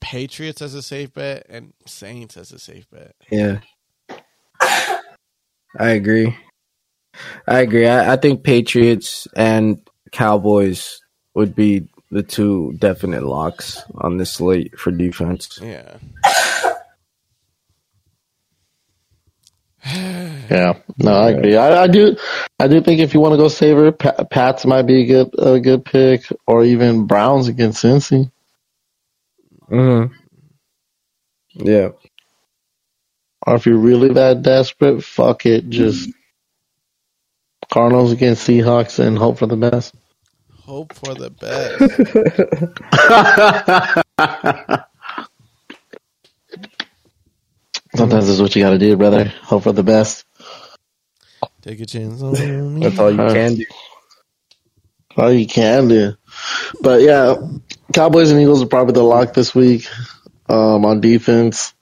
Patriots 0.01 0.61
as 0.62 0.75
a 0.75 0.83
safe 0.83 1.12
bet, 1.12 1.47
and 1.49 1.73
Saints 1.87 2.37
as 2.37 2.51
a 2.53 2.59
safe 2.59 2.87
bet. 2.91 3.14
Yeah, 3.31 3.61
I 5.79 5.91
agree. 5.91 6.37
I 7.47 7.61
agree. 7.61 7.87
I, 7.87 8.14
I 8.14 8.17
think 8.17 8.43
Patriots 8.43 9.27
and 9.37 9.81
Cowboys 10.12 11.01
would 11.35 11.55
be 11.55 11.89
the 12.11 12.23
two 12.23 12.75
definite 12.79 13.23
locks 13.25 13.83
on 13.97 14.17
this 14.17 14.33
slate 14.35 14.79
for 14.79 14.91
defense. 14.91 15.59
Yeah. 15.62 15.97
Yeah, 20.49 20.78
no, 20.99 21.12
I 21.12 21.30
agree. 21.30 21.57
I, 21.57 21.82
I 21.82 21.87
do, 21.89 22.16
I 22.61 22.68
do 22.68 22.80
think 22.80 23.01
if 23.01 23.12
you 23.14 23.18
want 23.18 23.32
to 23.32 23.37
go 23.37 23.49
saver, 23.49 23.91
Pa- 23.91 24.24
Pats 24.30 24.64
might 24.64 24.82
be 24.82 25.03
a 25.03 25.07
good, 25.07 25.34
a 25.41 25.59
good 25.59 25.84
pick, 25.84 26.22
or 26.47 26.62
even 26.64 27.07
Browns 27.07 27.49
against 27.49 27.82
Cincy. 27.82 28.30
Mm-hmm. 29.68 30.14
Yeah. 31.66 31.89
Or 33.45 33.57
if 33.57 33.66
you're 33.66 33.76
really 33.76 34.12
that 34.14 34.43
desperate, 34.43 35.03
fuck 35.03 35.47
it, 35.47 35.68
just 35.68 36.11
Cardinals 37.72 38.12
against 38.12 38.47
Seahawks 38.47 39.01
and 39.01 39.18
hope 39.18 39.39
for 39.39 39.47
the 39.47 39.57
best. 39.57 39.97
Hope 40.62 40.93
for 40.95 41.14
the 41.14 41.30
best. 44.18 44.82
Sometimes 47.97 48.26
that's 48.28 48.40
what 48.40 48.55
you 48.57 48.62
got 48.62 48.70
to 48.70 48.78
do, 48.78 48.97
brother. 48.97 49.24
Hope 49.42 49.64
for 49.64 49.72
the 49.72 49.82
best. 49.82 50.24
Take 51.62 51.80
a 51.80 51.86
chance 51.86 52.22
on 52.22 52.74
me. 52.74 52.82
That's 52.82 52.99
all 52.99 53.11
you 53.11 53.16
can 53.18 53.55
do. 53.55 53.64
All 55.16 55.32
you 55.32 55.47
can 55.47 55.88
do. 55.88 56.14
But 56.80 57.01
yeah, 57.03 57.36
Cowboys 57.92 58.30
and 58.30 58.40
Eagles 58.40 58.62
are 58.62 58.66
probably 58.66 58.92
the 58.94 59.03
lock 59.03 59.34
this 59.34 59.55
week 59.55 59.86
um, 60.49 60.84
on 60.84 61.01
defense. 61.01 61.74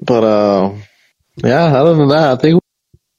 But 0.00 0.24
uh, 0.24 0.74
yeah, 1.36 1.64
other 1.64 1.94
than 1.94 2.08
that, 2.08 2.32
I 2.32 2.36
think 2.36 2.62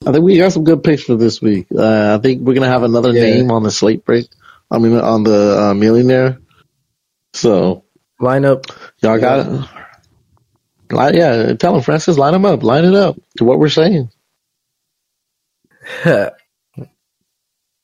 I 0.05 0.11
think 0.11 0.23
we 0.23 0.37
got 0.37 0.51
some 0.53 0.63
good 0.63 0.83
picks 0.83 1.03
for 1.03 1.15
this 1.15 1.41
week. 1.41 1.67
Uh, 1.75 2.15
I 2.17 2.21
think 2.21 2.41
we're 2.41 2.53
gonna 2.53 2.67
have 2.67 2.83
another 2.83 3.13
Yeah. 3.13 3.23
name 3.23 3.51
on 3.51 3.63
the 3.63 3.71
slate 3.71 4.05
break. 4.05 4.27
I 4.69 4.77
mean, 4.79 4.95
on 4.97 5.23
the 5.23 5.59
uh, 5.61 5.73
millionaire. 5.73 6.39
So 7.33 7.83
Line 8.19 8.45
up. 8.45 8.65
y'all 9.01 9.19
got 9.19 9.47
it. 9.47 9.69
Line, 10.91 11.15
yeah, 11.15 11.53
tell 11.53 11.73
them, 11.73 11.81
Francis, 11.81 12.17
line 12.17 12.33
them 12.33 12.45
up, 12.45 12.63
line 12.63 12.85
it 12.85 12.93
up 12.95 13.17
to 13.37 13.45
what 13.45 13.59
we're 13.59 13.69
saying. 13.69 14.09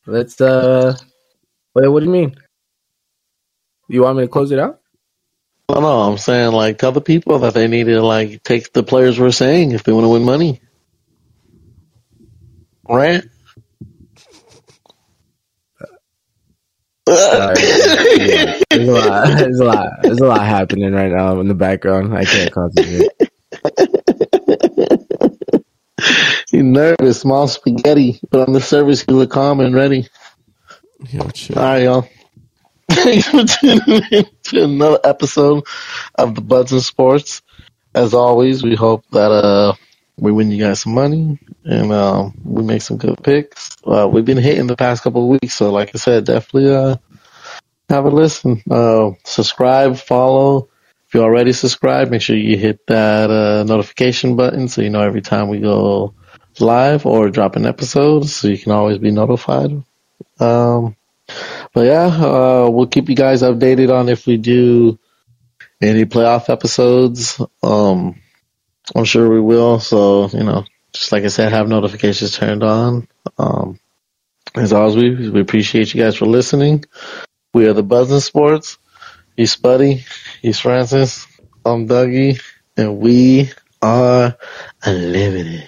Let's 0.06 0.40
uh 0.40 0.96
wait, 1.76 1.88
what 1.88 2.00
do 2.00 2.06
you 2.06 2.12
mean? 2.12 2.36
You 3.90 4.04
want 4.04 4.18
me 4.18 4.24
to 4.24 4.30
close 4.30 4.52
it 4.52 4.60
out? 4.60 4.80
No, 5.70 5.82
no, 5.82 6.02
I'm 6.02 6.18
saying 6.18 6.52
like 6.54 6.78
tell 6.78 6.92
the 6.94 7.02
people 7.02 7.40
that 7.40 7.54
they 7.54 7.68
need 7.68 7.86
to 7.86 8.02
like 8.02 8.44
take 8.44 8.72
the 8.72 8.84
players 8.84 9.20
we're 9.20 9.32
saying 9.32 9.72
if 9.72 9.84
they 9.84 9.92
want 9.92 10.06
to 10.06 10.10
win 10.10 10.24
money. 10.24 10.62
Rant. 17.08 17.58
Sorry. 17.58 18.64
there's 18.70 18.88
a 18.88 18.94
lot. 18.94 19.38
There's 19.38 19.60
a 19.60 19.66
lot. 19.66 19.90
There's 20.02 20.20
a 20.20 20.26
lot 20.26 20.42
happening 20.42 20.94
right 20.94 21.12
now 21.12 21.40
in 21.40 21.48
the 21.48 21.56
background. 21.56 22.16
I 22.16 22.26
can't 22.26 22.52
concentrate. 22.52 23.10
you 26.52 26.64
nervous, 26.64 27.22
small 27.22 27.48
spaghetti, 27.48 28.20
but 28.30 28.48
on 28.48 28.54
the 28.54 28.62
service 28.62 29.06
you 29.08 29.16
look 29.16 29.32
calm 29.32 29.60
and 29.60 29.74
ready. 29.74 30.08
Yo, 31.10 31.30
chill. 31.30 31.58
All 31.58 31.64
right, 31.64 31.84
y'all. 31.84 32.08
Thanks 32.90 33.28
for 33.28 33.44
tuning 33.44 34.04
in 34.12 34.26
to 34.44 34.64
another 34.64 35.00
episode 35.04 35.66
of 36.16 36.36
the 36.36 36.42
Buds 36.42 36.72
and 36.72 36.82
Sports. 36.82 37.42
As 37.94 38.14
always, 38.14 38.64
we 38.64 38.76
hope 38.76 39.04
that 39.12 39.32
uh 39.32 39.74
we 40.18 40.32
win 40.32 40.52
you 40.52 40.64
guys 40.64 40.82
some 40.82 40.94
money 40.94 41.40
and 41.64 41.92
um 41.92 42.34
we 42.44 42.64
make 42.64 42.82
some 42.82 42.98
good 42.98 43.22
picks. 43.24 43.78
Uh, 43.86 44.08
we've 44.12 44.26
been 44.26 44.38
hitting 44.38 44.68
the 44.68 44.76
past 44.76 45.04
couple 45.04 45.24
of 45.24 45.42
weeks, 45.42 45.56
so 45.56 45.72
like 45.72 45.92
I 45.94 45.98
said, 45.98 46.26
definitely 46.26 46.74
uh 46.74 46.98
have 47.90 48.06
a 48.06 48.10
listen. 48.10 48.62
Uh, 48.70 49.12
subscribe, 49.24 49.98
follow. 49.98 50.70
If 51.08 51.14
you 51.14 51.22
already 51.24 51.54
subscribed, 51.54 52.12
make 52.12 52.22
sure 52.22 52.36
you 52.36 52.58
hit 52.58 52.86
that 52.88 53.32
uh, 53.32 53.64
notification 53.64 54.36
button 54.36 54.68
so 54.68 54.82
you 54.82 54.90
know 54.90 55.02
every 55.02 55.22
time 55.22 55.48
we 55.48 55.60
go 55.60 56.14
live 56.60 57.06
or 57.06 57.30
drop 57.30 57.56
an 57.56 57.66
episode, 57.66 58.28
so 58.28 58.48
you 58.48 58.58
can 58.58 58.74
always 58.74 58.98
be 58.98 59.12
notified. 59.12 59.72
Um, 60.40 60.96
but 61.74 61.86
yeah, 61.86 62.08
uh, 62.08 62.70
we'll 62.70 62.88
keep 62.88 63.10
you 63.10 63.16
guys 63.16 63.42
updated 63.42 63.94
on 63.94 64.10
if 64.10 64.26
we 64.26 64.38
do 64.38 65.00
any 65.82 66.06
playoff 66.06 66.50
episodes. 66.50 67.42
Um, 67.64 68.22
I'm 68.96 69.06
sure 69.06 69.30
we 69.30 69.42
will. 69.42 69.80
So 69.80 70.30
you 70.30 70.44
know, 70.44 70.66
just 70.94 71.12
like 71.12 71.24
I 71.24 71.28
said, 71.28 71.52
have 71.52 71.68
notifications 71.68 72.36
turned 72.36 72.64
on. 72.64 73.08
Um, 73.38 73.80
as 74.56 74.74
always, 74.74 74.96
we 74.96 75.30
we 75.30 75.42
appreciate 75.42 75.94
you 75.94 76.04
guys 76.04 76.16
for 76.16 76.26
listening. 76.26 76.86
We 77.54 77.68
are 77.68 77.74
the 77.74 77.84
Buzzing 77.84 78.20
Sports. 78.20 78.78
He's 79.36 79.56
Spuddy. 79.56 80.06
He's 80.42 80.60
Francis. 80.60 81.28
I'm 81.66 81.88
Dougie, 81.88 82.42
and 82.78 83.00
we 83.00 83.52
are 83.82 84.38
unlimited. 84.84 85.68